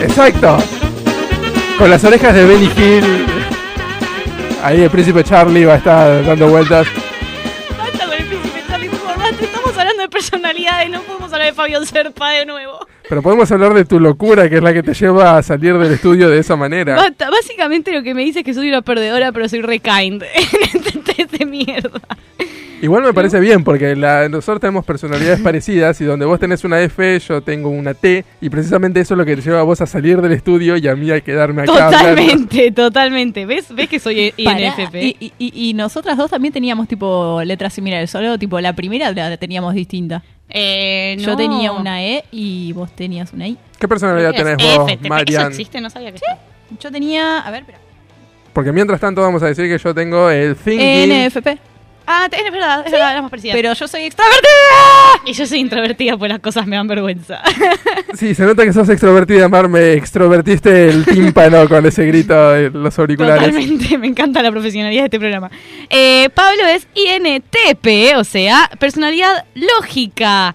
[0.00, 0.58] Exacto.
[1.78, 3.26] Con las orejas de Benny Hill.
[4.62, 6.86] Ahí el príncipe Charlie va a estar dando vueltas.
[9.78, 12.86] Hablando de personalidades, no podemos hablar de Fabio Serpa de nuevo.
[13.08, 15.92] Pero podemos hablar de tu locura, que es la que te lleva a salir del
[15.92, 16.96] estudio de esa manera.
[16.96, 17.30] Basta.
[17.30, 20.22] Básicamente lo que me dice es que soy una perdedora, pero soy re kind.
[21.18, 22.00] este de mierda.
[22.80, 26.80] Igual me parece bien, porque la- nosotros tenemos personalidades parecidas y donde vos tenés una
[26.80, 29.80] F, yo tengo una T, y precisamente eso es lo que te lleva a vos
[29.80, 31.86] a salir del estudio y a mí a quedarme acá.
[31.86, 31.98] hablando.
[31.98, 33.46] Totalmente, totalmente.
[33.46, 33.74] ¿Ves?
[33.74, 34.94] ¿Ves que soy INFP?
[35.02, 39.10] Y, y- y- y nosotras dos también teníamos tipo letras similares, solo tipo la primera
[39.12, 40.22] la teníamos distinta.
[40.48, 41.36] Eh, Yo no.
[41.36, 43.58] tenía una E y vos tenías una I.
[43.78, 44.90] ¿Qué personalidad ¿Qué es tenés vos?
[44.90, 45.48] ¿Eso Marian?
[45.48, 45.80] existe?
[45.80, 46.20] No sabía que
[46.80, 47.78] Yo tenía, a ver, espera.
[48.52, 51.26] Porque mientras tanto vamos a decir que yo tengo el thinking.
[51.26, 51.58] NFP.
[52.10, 53.54] Ah, te- es verdad, es verdad, éramos parecidas.
[53.54, 54.48] Pero yo soy extrovertida.
[55.26, 57.42] Y yo soy introvertida, pues las cosas me dan vergüenza.
[58.14, 59.68] Sí, se nota que sos extrovertida, Mar.
[59.68, 63.44] Me extrovertiste el tímpano con ese grito en los auriculares.
[63.50, 65.50] Totalmente, me encanta la profesionalidad de este programa.
[65.88, 70.54] Eh, Pablo es INTP, o sea, personalidad lógica.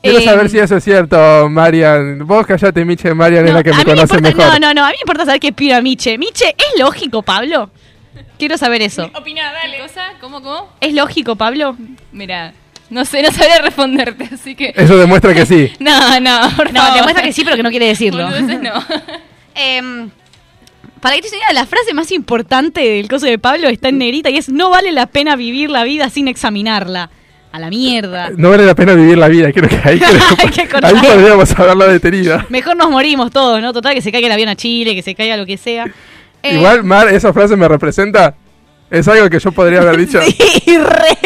[0.00, 2.26] Quiero Eh, saber si eso es cierto, Marian.
[2.26, 3.12] Vos callate, Miche.
[3.14, 4.60] Marian es la que me conoce importa- mejor.
[4.60, 6.16] No, no, no, a mí me importa saber qué pide Miche.
[6.16, 7.70] Miche, ¿es lógico, Pablo?
[8.38, 9.10] Quiero saber eso.
[9.14, 9.76] Opina, dale.
[9.76, 10.02] ¿Qué cosa?
[10.20, 10.68] ¿Cómo, cómo?
[10.80, 11.76] ¿Es lógico, Pablo?
[12.12, 12.52] Mira,
[12.90, 14.72] no sé, no sabría responderte, así que...
[14.76, 15.72] Eso demuestra que sí.
[15.78, 16.96] No, no, por No, favor.
[16.96, 18.24] demuestra que sí, pero que no quiere decirlo.
[18.24, 18.72] Boludeces no.
[19.54, 20.10] Em,
[21.00, 24.38] para que te la frase más importante del coso de Pablo está en negrita y
[24.38, 27.10] es no vale la pena vivir la vida sin examinarla.
[27.52, 28.30] A la mierda.
[28.34, 29.52] No vale la pena vivir la vida.
[29.52, 30.94] Creo que ahí, creo- Hay que cortar.
[30.96, 32.42] ahí podríamos haberlo detenido.
[32.48, 33.74] Mejor nos morimos todos, ¿no?
[33.74, 35.84] Total, que se caiga el avión a Chile, que se caiga lo que sea.
[36.42, 38.34] Eh, Igual, Mar, esa frase me representa.
[38.90, 40.20] Es algo que yo podría haber dicho.
[40.66, 41.18] Y re,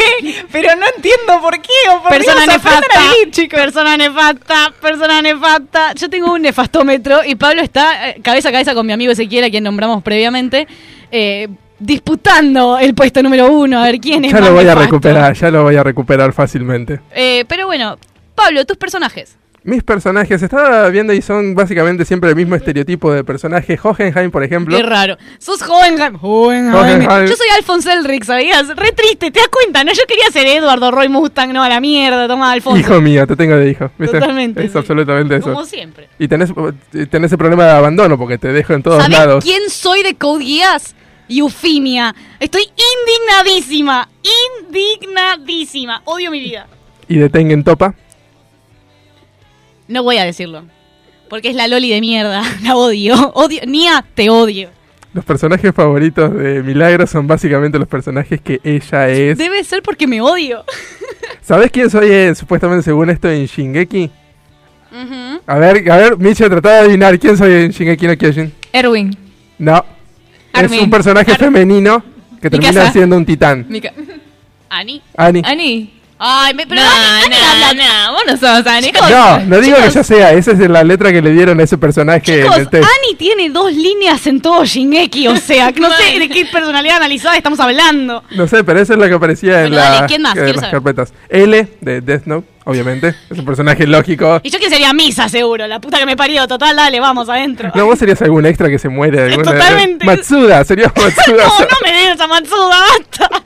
[0.51, 1.69] pero no entiendo por qué.
[1.91, 3.59] O por Persona Dios, nefasta, a vivir, chicos.
[3.59, 5.93] persona nefasta, persona nefasta.
[5.93, 9.43] Yo tengo un nefastómetro y Pablo está eh, cabeza a cabeza con mi amigo Ezequiel,
[9.43, 10.65] a quien nombramos previamente,
[11.11, 14.75] eh, disputando el puesto número uno, a ver quién es Ya más lo voy a
[14.75, 17.01] recuperar, ya lo voy a recuperar fácilmente.
[17.11, 17.97] Eh, pero bueno,
[18.33, 19.35] Pablo, tus personajes.
[19.67, 23.77] Mis personajes, estaba viendo y son básicamente siempre el mismo estereotipo de personaje.
[23.83, 24.77] Hohenheim, por ejemplo.
[24.77, 25.17] Qué raro.
[25.39, 26.17] Sos Hohenheim.
[26.21, 26.73] Hohenheim.
[26.73, 27.27] Hohenheim.
[27.27, 28.65] Yo soy Alfonso Elric, ¿sabías?
[28.69, 29.83] Re triste, ¿te das cuenta?
[29.83, 32.79] No, yo quería ser Eduardo Roy Mustang, no, a la mierda, toma Alfonso.
[32.79, 33.91] Hijo mío, te tengo de hijo.
[33.97, 34.17] ¿viste?
[34.21, 34.77] Totalmente, Es sí.
[34.77, 35.51] absolutamente eso.
[35.51, 36.07] Como siempre.
[36.17, 36.53] Y tenés,
[37.11, 39.43] tenés el problema de abandono porque te dejo en todos ¿Sabés lados.
[39.43, 40.95] quién soy de Code Geass?
[41.27, 42.15] Eufemia.
[42.39, 44.07] Estoy indignadísima.
[44.69, 46.03] Indignadísima.
[46.05, 46.67] Odio mi vida.
[47.09, 47.95] Y de Tengen Topa.
[49.87, 50.63] No voy a decirlo.
[51.29, 52.41] Porque es la Loli de mierda.
[52.63, 53.15] La odio.
[53.35, 53.61] Odio.
[53.67, 54.69] Nia, te odio.
[55.13, 59.37] Los personajes favoritos de Milagro son básicamente los personajes que ella es.
[59.37, 60.63] Debe ser porque me odio.
[61.41, 64.11] ¿Sabés quién soy eh, supuestamente según esto en Shingeki?
[65.45, 68.53] A ver, a ver, Miche, tratá de adivinar quién soy en Shingeki no Kyojin.
[68.73, 69.15] Erwin.
[69.59, 69.83] No.
[70.53, 70.73] Armin.
[70.79, 72.03] Es un personaje Ar- femenino
[72.41, 73.67] que termina siendo un titán.
[74.69, 75.01] Ani.
[75.15, 75.41] Ani.
[75.45, 75.96] Ani.
[76.19, 77.73] Ay, me, pero no, Ani, Ani habla-
[78.07, 78.91] no, vos no sos Ani.
[79.09, 81.77] No, no digo que yo sea, esa es la letra que le dieron a ese
[81.77, 82.83] personaje en Chicos, el test.
[82.85, 86.97] Ani tiene dos líneas en todo Shingeki, o sea, que no sé de qué personalidad
[86.97, 88.23] analizada estamos hablando.
[88.31, 90.35] No sé, pero eso es lo que aparecía en, dale, la- ¿quién más?
[90.35, 90.71] en Quiero las saber.
[90.83, 91.13] carpetas.
[91.29, 93.13] L de Death Note, obviamente.
[93.29, 94.39] Es un personaje lógico.
[94.43, 96.47] Y yo quién sería Misa, seguro, la puta que me parió.
[96.47, 97.71] Total, dale, vamos adentro.
[97.75, 99.21] No, vos serías algún extra que se muere.
[99.21, 100.03] Alguna, Totalmente.
[100.03, 101.43] Matsuda, serías Matsuda.
[101.45, 102.75] No, no me des a Matsuda,
[103.19, 103.43] basta.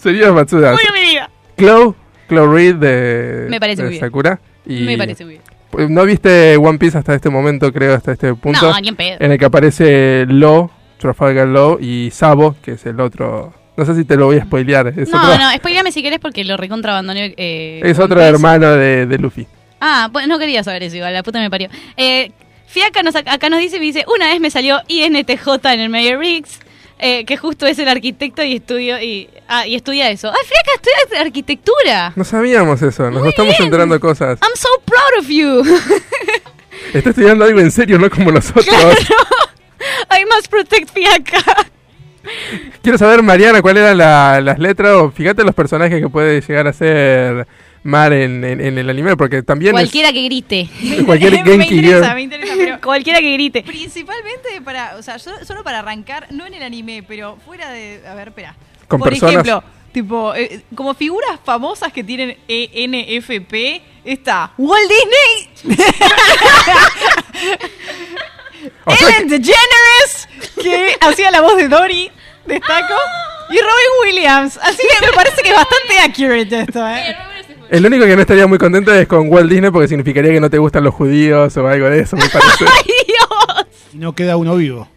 [0.00, 0.72] Serías Matsuda.
[0.74, 1.30] Odio mi vida.
[1.56, 1.94] Chloe,
[2.28, 4.00] Chloe Reed de, Me parece de muy bien.
[4.04, 4.40] Sakura.
[4.66, 5.42] Y Me parece muy bien.
[5.70, 8.70] Pues, ¿No viste One Piece hasta este momento, creo, hasta este punto?
[8.70, 9.16] No, ni en pedo.
[9.20, 13.52] En el que aparece Lo, Trafalgar Law y Sabo, que es el otro...
[13.76, 14.86] No sé si te lo voy a spoilear.
[14.96, 17.34] Es No, otro, no, spoileame si querés porque lo recontrabandoné.
[17.36, 19.48] Eh, es otro hermano de, de Luffy.
[19.80, 21.68] Ah, bueno, no quería saber eso igual, la puta me parió.
[21.96, 22.30] Eh,
[22.66, 26.20] Fiaca nos, acá nos dice, me dice, una vez me salió INTJ en el Mayor
[26.20, 26.60] Riggs,
[27.06, 30.30] eh, que justo es el arquitecto y estudio y, ah, y estudia eso.
[30.30, 30.70] ¡Ay, Fiaca,
[31.04, 32.12] estudia arquitectura!
[32.16, 33.64] No sabíamos eso, nos estamos bien.
[33.66, 34.38] enterando cosas.
[34.40, 35.62] I'm so proud of you.
[36.94, 38.66] Está estudiando algo en serio, no como nosotros.
[40.10, 41.42] I must protect Fiaca.
[42.82, 46.66] Quiero saber, Mariana, cuál eran la- las letras o fíjate los personajes que puede llegar
[46.66, 47.46] a ser
[47.84, 50.68] Mar en, en- en el anime, porque también es- Cualquiera que grite.
[51.04, 52.14] Cualquier me interesa, Girl.
[52.14, 53.62] me interesa, pero Cualquiera que grite.
[53.62, 58.00] principalmente para, o sea, so- solo para arrancar, no en el anime, pero fuera de,
[58.08, 58.56] a ver, espera.
[58.88, 59.32] Con Por personas.
[59.34, 59.62] ejemplo,
[59.92, 65.76] tipo, eh, como figuras famosas que tienen ENFP, está Walt Disney,
[68.86, 70.28] Ellen DeGeneres,
[70.62, 72.10] que hacía la voz de Dory,
[72.46, 72.94] destaco,
[73.50, 74.58] y Robin Williams.
[74.62, 77.16] Así que me parece que es bastante accurate esto, ¿eh?
[77.70, 80.50] El único que no estaría muy contento es con Walt Disney porque significaría que no
[80.50, 82.64] te gustan los judíos o algo de eso, me parece.
[83.92, 84.88] Y no queda uno vivo.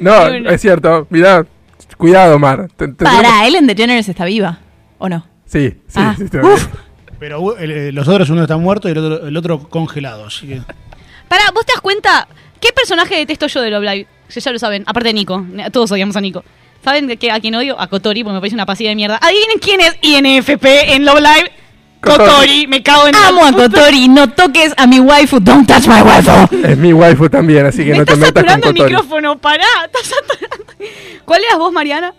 [0.00, 1.06] No, es cierto.
[1.10, 1.46] Mirá,
[1.96, 2.68] cuidado, Mar.
[2.76, 4.58] Te- te- Para, Ellen DeGeneres está viva,
[4.98, 5.26] ¿o no?
[5.46, 6.24] Sí, sí, Ah, sí.
[6.24, 6.66] está uf.
[6.66, 6.82] bien.
[7.18, 10.26] Pero uh, el- el- los otros, uno está muerto y el otro, el otro congelado.
[10.26, 10.60] Así que
[11.28, 12.26] Pará, ¿vos te das cuenta?
[12.60, 14.06] ¿Qué personaje detesto yo de Love Live?
[14.34, 15.44] Ya lo saben, aparte de Nico.
[15.72, 16.42] Todos odiamos a Nico.
[16.82, 17.78] ¿Saben a quién odio?
[17.80, 19.18] A Kotori, porque me parece una pasiva de mierda.
[19.22, 21.52] Adivinen quién es INFP en Love Live.
[22.02, 22.28] Kotori.
[22.30, 25.86] Kotori, me cago en la Amo a Kotori, no toques a mi waifu, don't touch
[25.86, 26.66] my waifu.
[26.66, 28.90] Es mi waifu también, así que Me no te estás metas con saturando el Kotori.
[28.94, 29.64] micrófono, pará.
[29.86, 30.72] Estás saturando.
[31.24, 32.12] ¿Cuál eras vos, Mariana?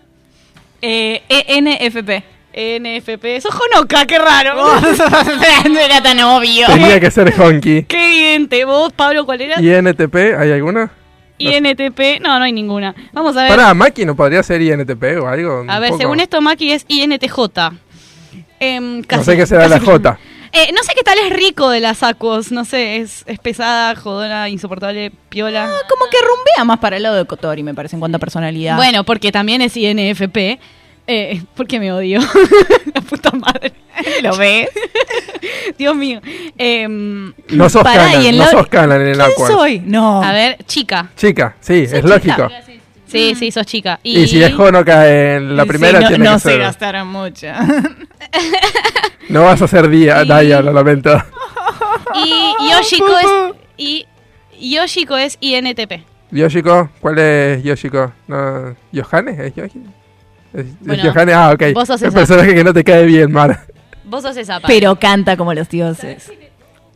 [0.81, 2.23] Eh, ENFP.
[2.55, 3.41] NFP.
[3.41, 4.55] Sos Honoka, qué raro.
[5.69, 6.67] no era tan obvio.
[6.67, 7.83] Tenía que ser Honky.
[7.83, 8.63] Qué evidente.
[8.65, 9.61] ¿Vos, Pablo, cuál eras?
[9.61, 10.15] ¿INTP?
[10.37, 10.91] ¿Hay alguna?
[11.39, 12.21] INTP.
[12.21, 12.93] No, no hay ninguna.
[13.11, 13.49] Vamos a ver.
[13.49, 15.65] Pará, Maki no podría ser INTP o algo.
[15.67, 16.01] A ver, poco.
[16.01, 17.39] según esto, Maki es INTJ.
[18.59, 20.17] Em, No sé qué será la J.
[20.55, 22.51] Eh, no sé qué tal es rico de las Aquos.
[22.51, 25.67] No sé, es, es pesada, jodona, insoportable, piola.
[25.89, 28.75] Como que rumbea más para el lado de Kotori, me parece, en cuanto a personalidad.
[28.75, 30.59] Bueno, porque también es INFP.
[31.07, 32.19] Eh, porque me odio.
[32.93, 33.73] la puta madre.
[34.21, 34.69] ¿Lo ves?
[35.77, 36.21] Dios mío.
[36.57, 39.47] Em, No sos Canan, y en no la- sos Canan en el ¿Quién Aqua.
[39.47, 39.79] soy?
[39.85, 40.23] No.
[40.23, 41.09] a ver, chica.
[41.17, 42.07] Chica, sí, Soy es chica.
[42.07, 42.49] lógico.
[42.65, 42.79] Sí, sí,
[43.51, 43.99] sos chica.
[44.03, 46.59] Y, si es Honoka en la Sí, primera, no, tiene no que se ser.
[46.59, 47.47] gastaron mucho.
[49.29, 51.15] No vas a ser Daya, Daya, lo lamento.
[52.15, 53.55] Y Yoshiko es.
[53.77, 54.05] Y
[54.59, 56.03] Yoshiko es INTP.
[56.31, 58.11] Yoshiko, ¿cuál es Yoshiko?
[58.27, 59.47] No, ¿Yohane?
[59.47, 59.79] ¿Es Yoshi?
[60.53, 61.33] ¿Es, es Bueno, Yohane?
[61.33, 61.63] Ah, ok.
[61.73, 62.17] vos sos El esa.
[62.17, 63.67] personaje que no te cae bien, Mar.
[64.05, 64.59] Vos sos esa.
[64.59, 64.73] Pai.
[64.75, 66.31] Pero canta como los dioses.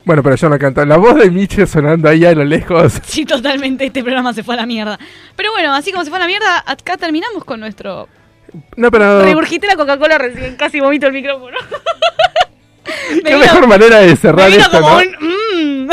[0.08, 0.86] Bueno, pero yo no canto.
[0.86, 2.94] La voz de Miche sonando ahí a lo lejos.
[3.04, 3.86] Sí, totalmente.
[3.86, 4.98] Este programa se fue a la mierda.
[5.36, 8.08] Pero bueno, así como se fue a la mierda, acá terminamos con nuestro.
[8.78, 9.22] No, pero.
[9.22, 11.58] Regurgité la Coca-Cola recién, casi vomito el micrófono.
[13.26, 14.98] Qué mejor manera de cerrar me vino esto, como ¿no?
[15.00, 15.88] un.
[15.88, 15.90] mm.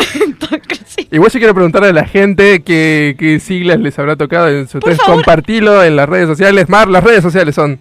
[1.11, 4.79] Igual yo quiero preguntarle a la gente qué, qué siglas les habrá tocado en su
[4.79, 5.03] test.
[5.03, 6.69] Compartilo en las redes sociales.
[6.69, 7.81] Mar, las redes sociales son.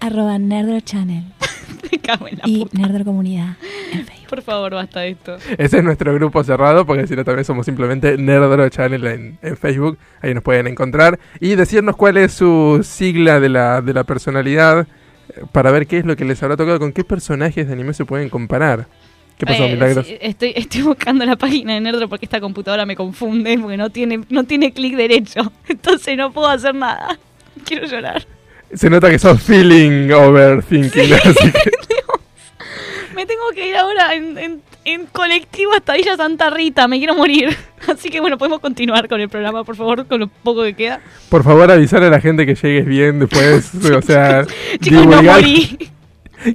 [0.00, 1.22] Arroba Nerdro Channel.
[1.92, 3.56] Me cago en la y Nerdro Comunidad.
[4.28, 5.36] Por favor, basta de esto.
[5.56, 9.56] Ese es nuestro grupo cerrado, porque si no también somos simplemente Nerdro Channel en, en
[9.56, 9.98] Facebook.
[10.20, 11.18] Ahí nos pueden encontrar.
[11.40, 14.80] Y decirnos cuál es su sigla de la, de la personalidad
[15.28, 17.94] eh, para ver qué es lo que les habrá tocado, con qué personajes de anime
[17.94, 18.86] se pueden comparar.
[19.38, 20.06] ¿Qué pasó, Eh, Milagros?
[20.20, 24.20] estoy, estoy buscando la página de Nerdro porque esta computadora me confunde, porque no tiene,
[24.30, 25.52] no tiene clic derecho.
[25.68, 27.18] Entonces no puedo hacer nada.
[27.64, 28.26] Quiero llorar.
[28.74, 31.12] Se nota que sos feeling overthinking.
[31.14, 31.70] así que-
[33.14, 36.86] Me tengo que ir ahora en, en- en colectivo hasta Villa Santa Rita.
[36.86, 37.56] Me quiero morir.
[37.88, 41.00] Así que bueno, podemos continuar con el programa, por favor, con lo poco que queda.
[41.28, 43.70] por favor, avisar a la gente que llegues bien después.
[43.96, 44.44] o sea,
[44.80, 45.90] Chicos, no morí.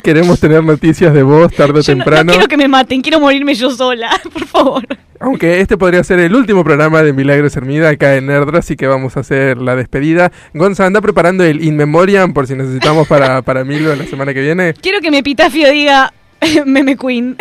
[0.04, 2.32] Queremos tener noticias de vos tarde o Yo no, no temprano.
[2.32, 4.86] quiero que me maten, quiero morirme yo sola, por favor.
[5.20, 8.88] Aunque este podría ser el último programa de Milagros Hermida acá en Nerdro, así que
[8.88, 10.32] vamos a hacer la despedida.
[10.54, 14.42] Gonza, anda preparando el In Memoriam por si necesitamos para, para Milo la semana que
[14.42, 14.74] viene.
[14.74, 16.12] Quiero que mi epitafio diga
[16.66, 17.38] Meme Queen.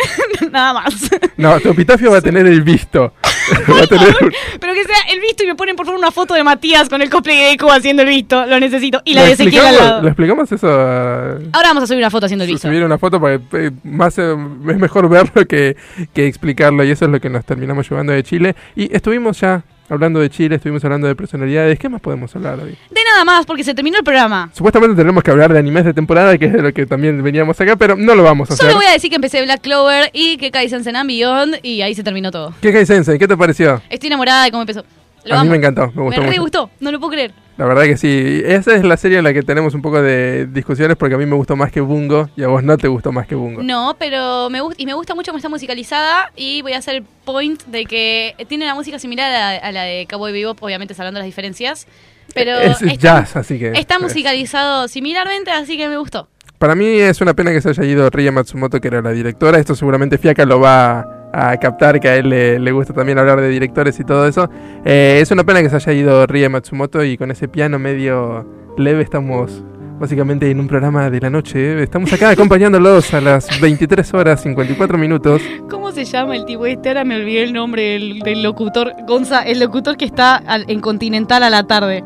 [0.51, 1.09] Nada más.
[1.37, 3.13] No, tu epitafio va a tener el visto.
[3.89, 6.43] tener un- Pero que sea el visto y me ponen por favor una foto de
[6.43, 8.45] Matías con el cosplay de Deku haciendo el visto.
[8.45, 9.01] Lo necesito.
[9.05, 10.01] Y la ¿Lo de Ezequiel al lado.
[10.01, 10.67] ¿Lo explicamos eso?
[10.69, 12.67] a- Ahora vamos a subir una foto haciendo el visto.
[12.67, 14.31] subir una foto porque eh, más eh,
[14.69, 15.75] es mejor verlo que,
[16.13, 19.63] que explicarlo y eso es lo que nos terminamos llevando de Chile y estuvimos ya
[19.91, 22.77] hablando de Chile, estuvimos hablando de personalidades, ¿qué más podemos hablar hoy?
[22.89, 24.49] De nada más, porque se terminó el programa.
[24.53, 27.59] Supuestamente tenemos que hablar de animes de temporada, que es de lo que también veníamos
[27.59, 28.65] acá, pero no lo vamos a hacer.
[28.65, 31.93] Solo voy a decir que empecé Black Clover y que Kaisen Senan Beyond y ahí
[31.93, 32.53] se terminó todo.
[32.61, 33.19] ¿Qué Kai Sensei?
[33.19, 33.81] ¿Qué te pareció?
[33.89, 34.83] Estoy enamorada de cómo empezó.
[35.25, 35.51] Lo a mí amo.
[35.51, 36.41] me encantó, me gustó me re mucho.
[36.41, 37.33] gustó, no lo puedo creer.
[37.57, 38.41] La verdad que sí.
[38.43, 41.27] Esa es la serie en la que tenemos un poco de discusiones porque a mí
[41.27, 43.61] me gustó más que Bungo y a vos no te gustó más que Bungo.
[43.61, 46.95] No, pero me gusta y me gusta mucho cómo está musicalizada y voy a hacer
[46.95, 50.63] el point de que tiene una música similar a la, a la de Cowboy Bebop,
[50.63, 51.85] obviamente salvando las diferencias,
[52.33, 53.73] pero es está, jazz, así que...
[53.75, 56.29] está eh, musicalizado similarmente, así que me gustó.
[56.57, 59.59] Para mí es una pena que se haya ido Ria Matsumoto, que era la directora.
[59.59, 63.39] Esto seguramente Fiaka lo va a captar, que a él le, le gusta también hablar
[63.41, 64.49] de directores y todo eso.
[64.85, 68.45] Eh, es una pena que se haya ido Ria Matsumoto y con ese piano medio
[68.77, 69.63] leve estamos
[69.99, 71.59] básicamente en un programa de la noche.
[71.79, 71.83] ¿eh?
[71.83, 75.41] Estamos acá acompañándolos a las 23 horas 54 minutos.
[75.69, 76.89] ¿Cómo se llama el tipo este?
[76.89, 78.93] Ahora me olvidé el nombre del, del locutor.
[79.07, 82.03] Gonza, el locutor que está al- en Continental a la tarde.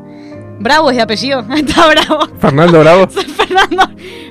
[0.60, 1.46] Bravo es de apellido.
[1.56, 2.28] Está bravo.
[2.40, 3.10] Fernando Bravo.
[3.14, 3.84] Soy Fernando.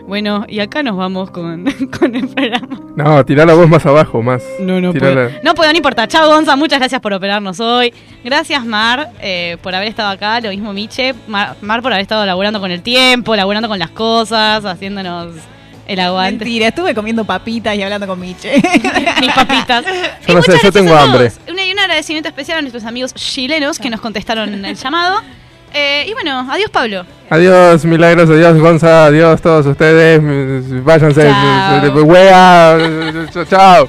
[0.06, 1.64] Bueno, y acá nos vamos con,
[1.98, 2.80] con el programa.
[2.96, 4.42] No, tirá la voz más abajo, más.
[4.60, 5.28] No, no Tirá puedo.
[5.28, 6.06] la- No puedo, no importa.
[6.08, 6.56] Chao, Gonza.
[6.56, 7.92] Muchas gracias por operarnos hoy.
[8.22, 10.40] Gracias, Mar, eh, por haber estado acá.
[10.40, 11.14] Lo mismo, Miche.
[11.26, 15.32] Mar, Mar por haber estado laburando con el tiempo, laburando con las cosas, haciéndonos
[15.86, 16.44] el aguante.
[16.44, 18.54] Mentira, estuve comiendo papitas y hablando con Miche.
[19.20, 19.84] Mis papitas.
[20.26, 21.30] Yo no sé, yo tengo hambre.
[21.50, 25.20] Un, y un agradecimiento especial a nuestros amigos chilenos que nos contestaron el llamado.
[25.76, 27.04] Eh, y bueno, adiós, Pablo.
[27.30, 30.20] Adiós, Milagros, adiós, Gonza, adiós todos ustedes.
[30.84, 32.04] Váyanse, Chao.
[32.04, 32.78] wea,
[33.50, 33.88] chao,